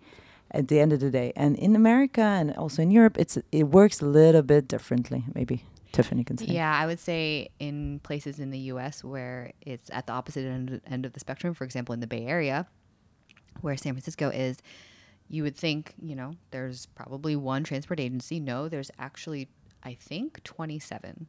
at 0.51 0.69
the 0.69 0.81
end 0.81 0.93
of 0.93 1.01
the 1.01 1.11
day. 1.11 1.33
And 1.37 1.57
in 1.57 1.77
America 1.77 2.23
and 2.23 2.55
also 2.57 2.83
in 2.83 2.91
Europe, 2.91 3.17
it's 3.19 3.39
it 3.53 3.65
works 3.65 4.01
a 4.01 4.07
little 4.07 4.43
bit 4.43 4.69
differently. 4.69 5.25
Maybe 5.35 5.65
Tiffany 5.93 6.25
can 6.25 6.39
say. 6.39 6.47
Yeah, 6.47 6.75
I 6.75 6.87
would 6.87 7.01
say 7.01 7.49
in 7.59 8.01
places 8.03 8.39
in 8.39 8.51
the 8.51 8.59
U.S. 8.73 9.03
where 9.03 9.53
it's 9.63 9.91
at 9.93 10.07
the 10.07 10.13
opposite 10.13 10.45
end, 10.45 10.81
end 10.87 11.07
of 11.07 11.13
the 11.13 11.21
spectrum, 11.21 11.55
for 11.55 11.65
example, 11.65 11.93
in 11.93 12.01
the 12.01 12.07
Bay 12.07 12.27
Area, 12.27 12.67
where 13.61 13.77
San 13.77 13.95
Francisco 13.95 14.29
is, 14.29 14.59
you 15.29 15.43
would 15.43 15.57
think, 15.57 15.95
you 16.03 16.15
know, 16.15 16.35
there's 16.51 16.87
probably 16.87 17.37
one 17.37 17.65
transport 17.65 18.01
agency. 18.01 18.41
No, 18.41 18.69
there's 18.69 18.91
actually, 18.99 19.49
I 19.83 19.95
think, 19.95 20.43
27 20.45 21.29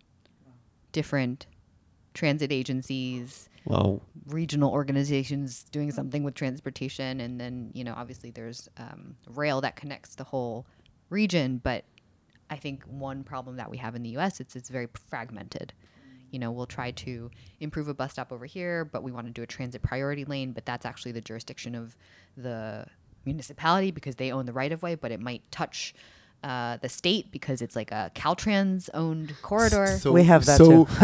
different 0.92 1.46
transit 2.14 2.52
agencies, 2.52 3.49
wow. 3.66 4.02
regional 4.28 4.72
organizations 4.72 5.64
doing 5.72 5.92
something 5.92 6.24
with 6.24 6.36
transportation, 6.36 7.20
and 7.20 7.40
then 7.40 7.72
you 7.74 7.84
know 7.84 7.94
obviously 7.96 8.32
there's 8.32 8.70
um, 8.78 9.16
rail 9.28 9.62
that 9.62 9.76
connects 9.76 10.16
the 10.16 10.24
whole 10.24 10.66
region. 11.10 11.60
But 11.64 11.86
I 12.50 12.56
think 12.56 12.84
one 12.86 13.24
problem 13.24 13.58
that 13.58 13.70
we 13.70 13.78
have 13.78 13.96
in 13.96 14.04
the 14.04 14.10
U.S. 14.12 14.40
it's 14.40 14.56
it's 14.56 14.70
very 14.70 14.88
fragmented. 15.10 15.74
You 16.32 16.40
know, 16.40 16.52
we'll 16.52 16.68
try 16.68 16.92
to 16.92 17.32
improve 17.60 17.88
a 17.88 17.94
bus 17.94 18.12
stop 18.14 18.32
over 18.32 18.46
here, 18.46 18.86
but 18.86 19.02
we 19.02 19.12
want 19.12 19.28
to 19.28 19.34
do 19.34 19.42
a 19.42 19.48
transit 19.48 19.82
priority 19.82 20.26
lane, 20.26 20.52
but 20.52 20.66
that's 20.66 20.86
actually 20.86 21.12
the 21.12 21.22
jurisdiction 21.22 21.74
of 21.74 21.98
the 22.38 22.86
municipality 23.26 23.92
because 23.92 24.16
they 24.16 24.32
own 24.32 24.46
the 24.46 24.54
right 24.54 24.72
of 24.72 24.84
way, 24.84 24.96
but 24.96 25.12
it 25.12 25.20
might 25.20 25.50
touch. 25.52 25.94
Uh, 26.42 26.78
the 26.78 26.88
state 26.88 27.34
because 27.34 27.62
it's 27.62 27.76
like 27.76 27.92
a 27.92 28.10
Caltrans 28.16 28.90
owned 28.94 29.34
corridor. 29.42 29.88
So, 29.88 30.14
We 30.14 30.24
have 30.24 30.46
that 30.46 30.58
so, 30.58 30.86
too. 30.86 30.88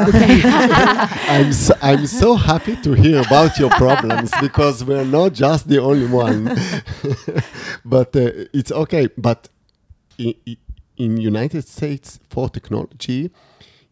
I'm 1.28 1.52
so, 1.52 1.74
I'm 1.82 2.08
so 2.08 2.36
happy 2.36 2.78
to 2.78 2.94
hear 2.94 3.20
about 3.20 3.60
your 3.60 3.70
problems 3.72 4.32
because 4.40 4.86
we're 4.86 5.04
not 5.04 5.34
just 5.34 5.68
the 5.68 5.80
only 5.80 6.08
one. 6.08 6.46
but 7.86 8.16
uh, 8.16 8.48
it's 8.54 8.72
okay. 8.72 9.10
But 9.18 9.50
in, 10.18 10.36
in 10.96 11.18
United 11.18 11.68
States 11.68 12.20
for 12.30 12.48
technology, 12.48 13.30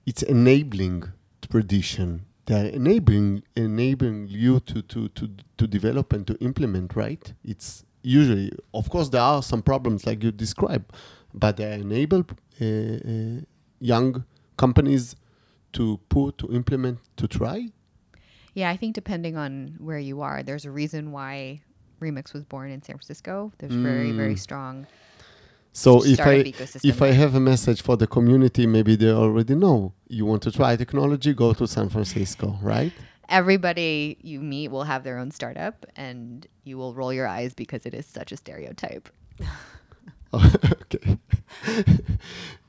it's 0.05 0.23
enabling 0.23 1.11
tradition. 1.51 2.25
They're 2.45 2.67
enabling 2.67 3.43
enabling 3.55 4.27
you 4.29 4.59
to, 4.61 4.81
to, 4.81 5.07
to, 5.09 5.29
to 5.57 5.67
develop 5.67 6.13
and 6.13 6.25
to 6.27 6.35
implement, 6.35 6.95
right? 6.95 7.33
It's 7.43 7.83
usually, 8.01 8.51
of 8.73 8.89
course, 8.89 9.09
there 9.09 9.21
are 9.21 9.41
some 9.41 9.61
problems 9.61 10.05
like 10.05 10.23
you 10.23 10.31
describe, 10.31 10.93
but 11.33 11.57
they 11.57 11.73
enable 11.73 12.25
uh, 12.61 12.65
uh, 12.65 13.41
young 13.79 14.23
companies 14.57 15.15
to 15.73 15.99
put, 16.09 16.37
to 16.37 16.53
implement, 16.53 16.99
to 17.17 17.27
try. 17.27 17.69
Yeah, 18.53 18.69
I 18.69 18.77
think 18.77 18.93
depending 18.93 19.35
on 19.35 19.75
where 19.79 19.97
you 19.97 20.21
are, 20.21 20.43
there's 20.43 20.65
a 20.65 20.71
reason 20.71 21.11
why 21.11 21.61
Remix 21.99 22.33
was 22.33 22.43
born 22.43 22.69
in 22.69 22.81
San 22.81 22.95
Francisco. 22.97 23.51
There's 23.57 23.73
very, 23.73 24.11
very 24.11 24.35
strong. 24.35 24.85
So 25.75 26.05
if 26.05 26.19
I 26.19 26.53
if 26.83 27.01
I 27.01 27.11
have 27.11 27.33
a 27.33 27.39
message 27.39 27.81
for 27.81 27.97
the 27.97 28.05
community, 28.05 28.67
maybe 28.67 28.95
they 28.95 29.09
already 29.09 29.55
know. 29.55 29.93
You 30.07 30.25
want 30.25 30.43
to 30.43 30.51
try 30.51 30.75
technology, 30.75 31.33
go 31.33 31.53
to 31.53 31.67
San 31.67 31.89
Francisco, 31.89 32.59
right? 32.61 32.93
Everybody 33.27 34.17
you 34.21 34.39
meet 34.39 34.67
will 34.67 34.83
have 34.83 35.03
their 35.03 35.17
own 35.17 35.31
startup, 35.31 35.87
and 35.95 36.45
you 36.63 36.77
will 36.77 36.93
roll 36.93 37.11
your 37.11 37.25
eyes 37.25 37.55
because 37.55 37.87
it 37.87 37.95
is 37.95 38.05
such 38.05 38.31
a 38.31 38.37
stereotype. 38.37 39.09
okay. 40.81 41.17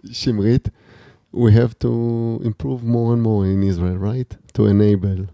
Shimrit, 0.06 0.70
we 1.32 1.52
have 1.52 1.78
to 1.80 2.40
improve 2.44 2.82
more 2.84 3.12
and 3.14 3.22
more 3.22 3.46
in 3.46 3.62
Israel, 3.62 3.96
right? 3.96 4.36
To 4.54 4.66
enable. 4.66 5.28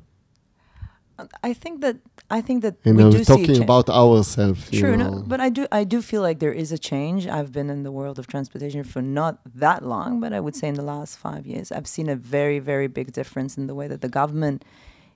I 1.42 1.52
think 1.52 1.80
that 1.82 1.96
I 2.30 2.40
think 2.40 2.62
that 2.62 2.76
And 2.84 2.96
we 2.96 3.02
I'm 3.04 3.10
do 3.10 3.24
talking 3.24 3.62
about 3.62 3.90
ourselves. 3.90 4.70
True, 4.70 4.92
you 4.92 4.96
no, 4.96 5.22
but 5.26 5.40
I 5.40 5.48
do 5.50 5.66
I 5.72 5.84
do 5.84 6.00
feel 6.00 6.22
like 6.22 6.38
there 6.38 6.52
is 6.52 6.72
a 6.72 6.78
change. 6.78 7.26
I've 7.26 7.52
been 7.52 7.68
in 7.68 7.82
the 7.82 7.92
world 7.92 8.18
of 8.18 8.26
transportation 8.26 8.84
for 8.84 9.02
not 9.02 9.40
that 9.54 9.84
long, 9.84 10.20
but 10.20 10.32
I 10.32 10.40
would 10.40 10.56
say 10.56 10.68
in 10.68 10.74
the 10.74 10.82
last 10.82 11.18
five 11.18 11.46
years, 11.46 11.72
I've 11.72 11.86
seen 11.86 12.08
a 12.08 12.16
very 12.16 12.58
very 12.58 12.86
big 12.86 13.12
difference 13.12 13.58
in 13.58 13.66
the 13.66 13.74
way 13.74 13.88
that 13.88 14.00
the 14.00 14.08
government 14.08 14.64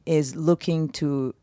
is 0.05 0.35
looking 0.35 0.88
to 1.00 1.35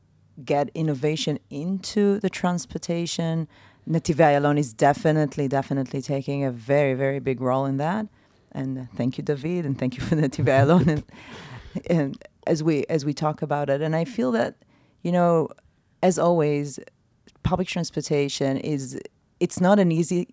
get 0.43 0.69
innovation 0.73 1.39
into 1.49 2.19
the 2.19 2.29
transportation. 2.29 3.47
Netivei 3.89 4.39
Ayalon 4.39 4.57
is 4.57 4.73
definitely 4.73 5.47
definitely 5.47 6.01
taking 6.01 6.43
a 6.43 6.51
very 6.51 6.93
very 6.93 7.19
big 7.19 7.41
role 7.41 7.65
in 7.65 7.77
that. 7.77 8.07
And 8.53 8.77
uh, 8.77 8.81
thank 8.95 9.17
you, 9.17 9.23
David, 9.23 9.65
and 9.65 9.77
thank 9.77 9.95
you 9.95 10.03
for 10.03 10.15
Netivei 10.21 10.65
Ayalon. 10.65 10.87
and, 10.87 11.03
and 11.89 12.23
as 12.47 12.63
we 12.63 12.85
as 12.89 13.05
we 13.05 13.13
talk 13.13 13.41
about 13.41 13.69
it, 13.69 13.81
and 13.81 13.95
I 13.95 14.05
feel 14.05 14.31
that 14.33 14.55
you 15.01 15.11
know, 15.11 15.49
as 16.03 16.19
always, 16.19 16.79
public 17.43 17.67
transportation 17.67 18.57
is 18.57 18.99
it's 19.39 19.59
not 19.59 19.79
an 19.79 19.91
easy 19.91 20.27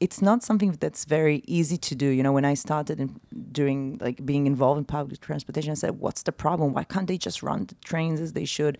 it's 0.00 0.22
not 0.22 0.44
something 0.44 0.70
that's 0.78 1.04
very 1.04 1.42
easy 1.46 1.76
to 1.76 1.94
do 1.94 2.06
you 2.06 2.22
know 2.22 2.32
when 2.32 2.44
i 2.44 2.54
started 2.54 3.00
in, 3.00 3.20
doing 3.52 3.98
like 4.00 4.24
being 4.24 4.46
involved 4.46 4.78
in 4.78 4.84
public 4.84 5.20
transportation 5.20 5.70
i 5.70 5.74
said 5.74 5.98
what's 5.98 6.22
the 6.22 6.32
problem 6.32 6.72
why 6.72 6.84
can't 6.84 7.08
they 7.08 7.18
just 7.18 7.42
run 7.42 7.66
the 7.66 7.74
trains 7.84 8.20
as 8.20 8.32
they 8.32 8.44
should 8.44 8.78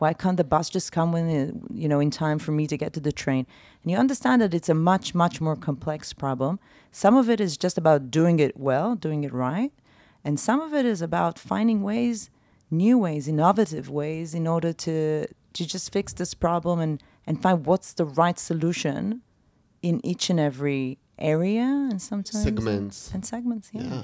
why 0.00 0.12
can't 0.14 0.38
the 0.38 0.44
bus 0.54 0.70
just 0.70 0.92
come 0.92 1.12
when 1.12 1.28
it, 1.28 1.54
you 1.72 1.88
know 1.88 2.00
in 2.00 2.10
time 2.10 2.38
for 2.38 2.52
me 2.52 2.66
to 2.66 2.76
get 2.82 2.92
to 2.94 3.00
the 3.00 3.12
train 3.12 3.46
and 3.82 3.90
you 3.92 3.96
understand 4.04 4.40
that 4.42 4.52
it's 4.58 4.68
a 4.68 4.74
much 4.74 5.14
much 5.14 5.40
more 5.40 5.56
complex 5.68 6.12
problem 6.12 6.58
some 6.90 7.16
of 7.16 7.28
it 7.34 7.40
is 7.40 7.56
just 7.64 7.76
about 7.78 8.10
doing 8.10 8.40
it 8.40 8.56
well 8.56 8.94
doing 9.06 9.22
it 9.24 9.32
right 9.32 9.72
and 10.24 10.40
some 10.40 10.60
of 10.60 10.72
it 10.74 10.84
is 10.86 11.00
about 11.02 11.38
finding 11.38 11.82
ways 11.82 12.30
new 12.70 12.96
ways 12.98 13.28
innovative 13.28 13.88
ways 13.90 14.34
in 14.34 14.46
order 14.46 14.72
to 14.72 15.26
to 15.52 15.66
just 15.66 15.92
fix 15.92 16.12
this 16.14 16.34
problem 16.34 16.80
and 16.80 17.02
and 17.26 17.42
find 17.42 17.66
what's 17.66 17.92
the 17.92 18.04
right 18.22 18.38
solution 18.38 19.20
in 19.82 20.04
each 20.04 20.30
and 20.30 20.40
every 20.40 20.98
area 21.18 21.62
and 21.90 22.00
sometimes 22.00 22.42
Segments. 22.42 23.10
and 23.14 23.24
segments 23.26 23.70
yeah, 23.72 23.82
Yeah. 23.82 24.02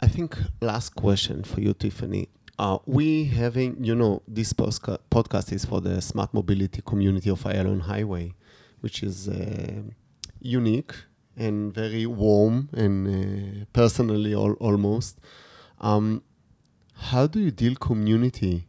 I 0.00 0.06
think 0.06 0.38
last 0.60 0.94
question 0.94 1.42
for 1.42 1.60
you, 1.60 1.72
Tiffany. 1.74 2.28
Uh, 2.58 2.78
we 2.86 3.24
having, 3.26 3.82
you 3.84 3.94
know, 3.94 4.20
this 4.26 4.52
posca- 4.52 4.98
podcast 5.10 5.52
is 5.52 5.64
for 5.64 5.80
the 5.80 6.00
smart 6.02 6.34
mobility 6.34 6.82
community 6.84 7.30
of 7.30 7.40
Ayalon 7.44 7.82
Highway, 7.82 8.34
which 8.80 9.02
is 9.02 9.28
uh, 9.28 9.82
unique 10.40 10.92
and 11.36 11.72
very 11.72 12.04
warm 12.06 12.68
and 12.72 13.06
uh, 13.62 13.64
personally 13.72 14.34
al- 14.34 14.54
almost. 14.54 15.18
Um, 15.80 16.22
how 16.94 17.28
do 17.28 17.38
you 17.38 17.52
deal 17.52 17.76
community 17.76 18.66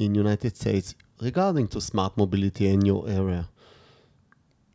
in 0.00 0.16
United 0.16 0.56
States 0.56 0.96
regarding 1.20 1.68
to 1.68 1.80
smart 1.80 2.16
mobility 2.16 2.66
in 2.66 2.84
your 2.84 3.08
area? 3.08 3.48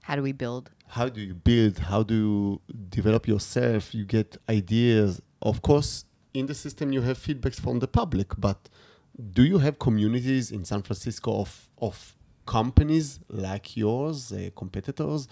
How 0.04 0.15
do 0.15 0.21
we 0.23 0.32
build? 0.32 0.69
how 0.88 1.10
do 1.10 1.21
you 1.21 1.34
build 1.34 1.80
how 1.80 2.04
do 2.04 2.13
you 2.13 2.62
develop 2.89 3.28
yourself 3.28 3.95
you 3.95 4.06
get 4.06 4.38
ideas 4.47 5.19
of 5.41 5.60
course 5.63 6.06
in 6.34 6.46
the 6.48 6.54
system 6.54 6.91
you 6.91 7.02
have 7.02 7.17
feedbacks 7.17 7.60
from 7.60 7.80
the 7.80 7.88
public 7.88 8.34
but 8.38 8.69
do 9.32 9.43
you 9.43 9.60
have 9.60 9.78
communities 9.78 10.52
in 10.52 10.65
san 10.65 10.82
francisco 10.82 11.41
of 11.41 11.69
of 11.80 12.15
companies 12.46 13.19
like 13.30 13.78
yours 13.78 14.32
uh, 14.32 14.50
competitors? 14.56 15.28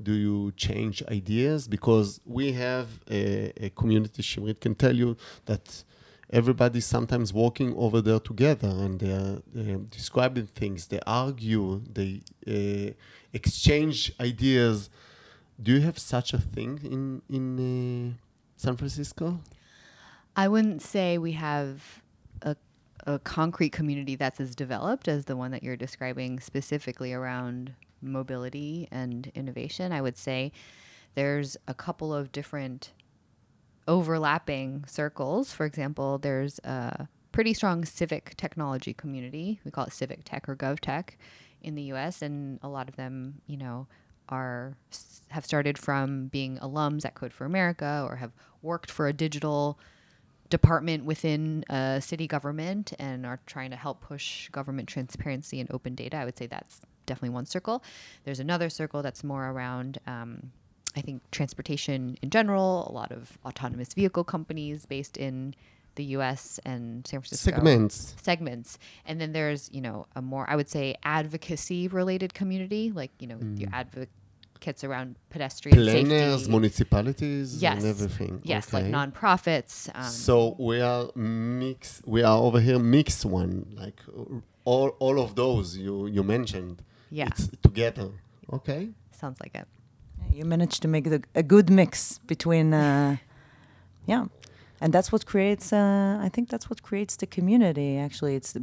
Do 0.00 0.12
you 0.12 0.52
change 0.52 1.02
ideas? 1.08 1.68
Because 1.68 2.20
we 2.24 2.52
have 2.52 2.88
a, 3.10 3.52
a 3.66 3.70
community 3.70 4.22
shimrit 4.22 4.60
can 4.60 4.74
tell 4.74 4.94
you 4.94 5.16
that 5.46 5.84
everybody's 6.30 6.86
sometimes 6.86 7.32
walking 7.32 7.74
over 7.76 8.00
there 8.00 8.20
together 8.20 8.68
and 8.68 9.00
they're, 9.00 9.78
describing 9.90 10.46
things. 10.46 10.86
They 10.86 11.00
argue 11.06 11.82
they 11.92 12.22
uh, 12.46 12.92
exchange 13.32 14.12
ideas. 14.20 14.90
Do 15.62 15.72
you 15.72 15.80
have 15.80 15.98
such 15.98 16.32
a 16.32 16.38
thing 16.38 16.80
in 16.82 17.22
in 17.28 17.44
uh, 17.58 18.14
san 18.56 18.76
francisco 18.76 19.40
I 20.36 20.48
wouldn't 20.48 20.82
say 20.82 21.18
we 21.18 21.32
have 21.32 22.02
a, 22.42 22.56
a 23.06 23.18
concrete 23.18 23.70
community 23.70 24.16
that's 24.16 24.40
as 24.40 24.54
developed 24.54 25.08
as 25.08 25.24
the 25.24 25.36
one 25.36 25.50
that 25.50 25.62
you're 25.62 25.76
describing 25.76 26.40
specifically 26.40 27.12
around 27.12 27.74
mobility 28.02 28.88
and 28.90 29.30
innovation, 29.34 29.92
I 29.92 30.00
would 30.00 30.16
say 30.16 30.52
there's 31.14 31.56
a 31.68 31.74
couple 31.74 32.14
of 32.14 32.32
different 32.32 32.92
overlapping 33.88 34.84
circles. 34.86 35.52
For 35.52 35.66
example, 35.66 36.18
there's 36.18 36.58
a 36.60 37.08
pretty 37.32 37.54
strong 37.54 37.84
civic 37.84 38.36
technology 38.36 38.94
community. 38.94 39.60
We 39.64 39.70
call 39.70 39.84
it 39.84 39.92
civic 39.92 40.24
tech 40.24 40.48
or 40.48 40.56
gov 40.56 40.80
tech 40.80 41.18
in 41.62 41.74
the 41.74 41.82
US 41.94 42.22
and 42.22 42.58
a 42.62 42.68
lot 42.68 42.88
of 42.88 42.96
them, 42.96 43.40
you 43.46 43.56
know, 43.56 43.86
are 44.28 44.76
have 45.28 45.44
started 45.44 45.76
from 45.76 46.28
being 46.28 46.58
alums 46.58 47.04
at 47.04 47.14
Code 47.14 47.32
for 47.32 47.44
America 47.44 48.04
or 48.06 48.16
have 48.16 48.32
worked 48.62 48.90
for 48.90 49.08
a 49.08 49.12
digital 49.12 49.78
department 50.50 51.04
within 51.04 51.64
a 51.70 52.00
city 52.00 52.26
government 52.26 52.92
and 52.98 53.24
are 53.24 53.40
trying 53.46 53.70
to 53.70 53.76
help 53.76 54.00
push 54.00 54.48
government 54.50 54.88
transparency 54.88 55.60
and 55.60 55.70
open 55.72 55.94
data. 55.94 56.16
I 56.16 56.24
would 56.24 56.36
say 56.36 56.46
that's 56.46 56.80
definitely 57.06 57.30
one 57.30 57.46
circle. 57.46 57.82
There's 58.24 58.40
another 58.40 58.68
circle 58.68 59.02
that's 59.02 59.24
more 59.24 59.48
around, 59.48 59.98
um, 60.06 60.50
I 60.96 61.00
think, 61.00 61.22
transportation 61.30 62.18
in 62.20 62.30
general, 62.30 62.88
a 62.90 62.92
lot 62.92 63.12
of 63.12 63.38
autonomous 63.44 63.94
vehicle 63.94 64.24
companies 64.24 64.86
based 64.86 65.16
in 65.16 65.54
the 65.94 66.04
US 66.16 66.60
and 66.64 67.06
San 67.06 67.20
Francisco. 67.20 67.50
Segments. 67.50 68.14
Segments. 68.22 68.78
And 69.06 69.20
then 69.20 69.32
there's, 69.32 69.70
you 69.72 69.80
know, 69.80 70.06
a 70.16 70.22
more, 70.22 70.48
I 70.48 70.56
would 70.56 70.68
say, 70.68 70.96
advocacy 71.04 71.88
related 71.88 72.34
community, 72.34 72.92
like, 72.94 73.10
you 73.18 73.26
know, 73.26 73.38
your 73.56 73.70
advocates 74.60 74.84
around 74.84 75.16
pedestrian 75.30 75.76
Planners, 75.76 76.40
safety. 76.40 76.50
municipalities, 76.50 77.62
Yes. 77.62 77.82
and 77.82 77.90
everything. 77.90 78.40
Yes, 78.44 78.72
like 78.72 78.84
Okay. 78.84 78.92
nonprofits. 78.92 79.88
Um, 79.94 80.04
So 80.10 80.56
we 80.58 80.80
are 80.82 81.10
mix. 81.14 82.02
We 82.06 82.22
are 82.22 82.38
over 82.38 82.60
here 82.60 82.78
mixed 82.78 83.24
one, 83.24 83.66
like 83.76 84.00
uh, 84.08 84.40
all 84.64 84.88
all 84.98 85.18
of 85.18 85.34
those 85.34 85.76
you 85.78 86.06
you 86.06 86.22
mentioned. 86.22 86.82
Yeah. 87.12 87.28
it's 87.30 87.48
together. 87.62 88.08
Okay. 88.52 88.90
sounds 89.20 89.38
like 89.40 89.54
it. 89.60 89.66
You 90.32 90.44
managed 90.44 90.80
to 90.82 90.88
make 90.88 91.04
the, 91.10 91.20
a 91.34 91.42
good 91.42 91.68
mix 91.70 92.18
between, 92.26 92.72
uh, 92.72 93.16
yeah, 94.12 94.24
and 94.80 94.92
that's 94.94 95.10
what 95.12 95.24
creates. 95.26 95.72
Uh, 95.72 96.26
I 96.26 96.28
think 96.34 96.48
that's 96.48 96.68
what 96.70 96.80
creates 96.82 97.16
the 97.16 97.26
community. 97.26 97.98
Actually, 97.98 98.34
it's 98.36 98.52
the, 98.52 98.60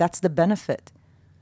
that's 0.00 0.20
the 0.20 0.28
benefit, 0.28 0.92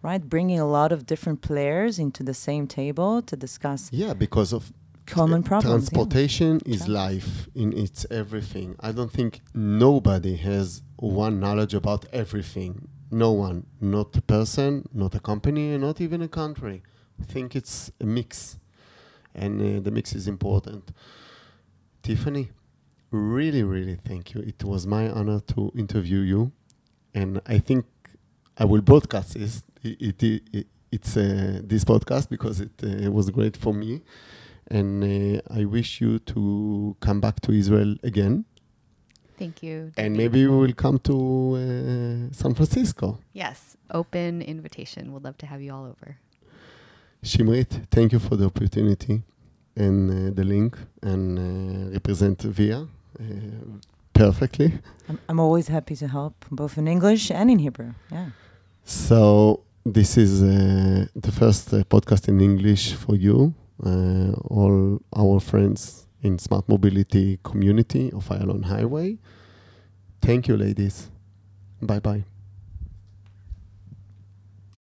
right? 0.02 0.22
Bringing 0.28 0.58
a 0.60 0.66
lot 0.66 0.92
of 0.92 1.06
different 1.06 1.40
players 1.42 1.98
into 1.98 2.22
the 2.22 2.34
same 2.34 2.66
table 2.66 3.22
to 3.22 3.36
discuss 3.36 3.90
Yeah, 3.92 4.14
because 4.14 4.52
of 4.52 4.72
common 5.06 5.42
problems. 5.42 5.84
yeah. 5.90 5.96
Transportation 5.96 6.60
is 6.64 6.88
life 6.88 7.48
in 7.54 7.72
its 7.76 8.06
everything. 8.10 8.76
I 8.80 8.92
don't 8.92 9.10
think 9.12 9.40
nobody 9.54 10.36
has 10.36 10.82
one 10.96 11.40
knowledge 11.40 11.74
about 11.74 12.06
everything. 12.12 12.88
No 13.10 13.32
one, 13.32 13.66
not 13.80 14.16
a 14.16 14.22
person, 14.22 14.88
not 14.94 15.14
a 15.14 15.20
company, 15.20 15.72
and 15.72 15.82
not 15.82 16.00
even 16.00 16.22
a 16.22 16.28
country. 16.28 16.82
I 17.20 17.24
think 17.24 17.56
it's 17.56 17.90
a 18.00 18.06
mix, 18.06 18.58
and 19.34 19.60
uh, 19.60 19.80
the 19.80 19.90
mix 19.90 20.14
is 20.14 20.26
important. 20.28 20.92
Tiffany, 22.02 22.50
really, 23.10 23.62
really 23.62 23.96
thank 23.96 24.32
you. 24.32 24.40
It 24.40 24.64
was 24.64 24.86
my 24.86 25.10
honor 25.10 25.40
to 25.54 25.72
interview 25.76 26.20
you, 26.20 26.52
and 27.12 27.40
I 27.46 27.58
think 27.58 27.84
I 28.56 28.64
will 28.64 28.80
broadcast 28.80 29.34
this. 29.34 29.64
It, 29.82 30.22
it, 30.22 30.42
it, 30.52 30.66
it's 30.92 31.16
uh, 31.16 31.60
this 31.64 31.84
podcast 31.84 32.28
because 32.28 32.60
it 32.60 32.72
uh, 32.82 33.10
was 33.10 33.30
great 33.30 33.56
for 33.56 33.72
me 33.72 34.02
and 34.70 35.02
uh, 35.02 35.40
I 35.50 35.64
wish 35.64 36.00
you 36.00 36.18
to 36.20 36.96
come 37.00 37.20
back 37.20 37.40
to 37.40 37.52
Israel 37.52 37.96
again, 38.02 38.44
Thank 39.38 39.62
you. 39.62 39.92
and 39.96 40.16
maybe 40.16 40.46
we 40.46 40.56
will 40.56 40.72
come 40.74 40.98
to 41.00 41.16
uh, 41.56 42.34
San 42.34 42.54
Francisco. 42.54 43.18
Yes, 43.32 43.76
open 43.90 44.42
invitation. 44.42 45.12
We'd 45.12 45.24
love 45.24 45.38
to 45.38 45.46
have 45.46 45.60
you 45.60 45.72
all 45.74 45.84
over. 45.86 46.18
Shimrit, 47.24 47.86
thank 47.90 48.12
you 48.12 48.18
for 48.18 48.36
the 48.36 48.46
opportunity 48.46 49.22
and 49.76 50.10
uh, 50.10 50.34
the 50.34 50.44
link 50.44 50.78
and 51.02 51.38
uh, 51.38 51.92
represent 51.92 52.42
VIA 52.42 52.86
uh, 53.18 53.24
perfectly. 54.14 54.78
I'm, 55.08 55.18
I'm 55.28 55.40
always 55.40 55.68
happy 55.68 55.96
to 55.96 56.08
help, 56.08 56.44
both 56.50 56.78
in 56.78 56.86
English 56.86 57.30
and 57.30 57.50
in 57.50 57.58
Hebrew. 57.58 57.92
Yeah. 58.10 58.30
So 58.84 59.64
this 59.84 60.16
is 60.16 60.42
uh, 60.42 61.06
the 61.14 61.32
first 61.32 61.72
uh, 61.72 61.82
podcast 61.84 62.28
in 62.28 62.40
English 62.40 62.92
for 62.94 63.16
you, 63.16 63.54
uh, 63.84 64.32
all 64.48 65.00
our 65.16 65.40
friends 65.40 66.06
in 66.22 66.38
smart 66.38 66.68
mobility 66.68 67.38
community 67.42 68.10
of 68.12 68.28
Ayalon 68.28 68.64
Highway. 68.64 69.18
Thank 70.20 70.48
you, 70.48 70.56
ladies. 70.56 71.10
Bye 71.80 72.00
bye. 72.00 72.29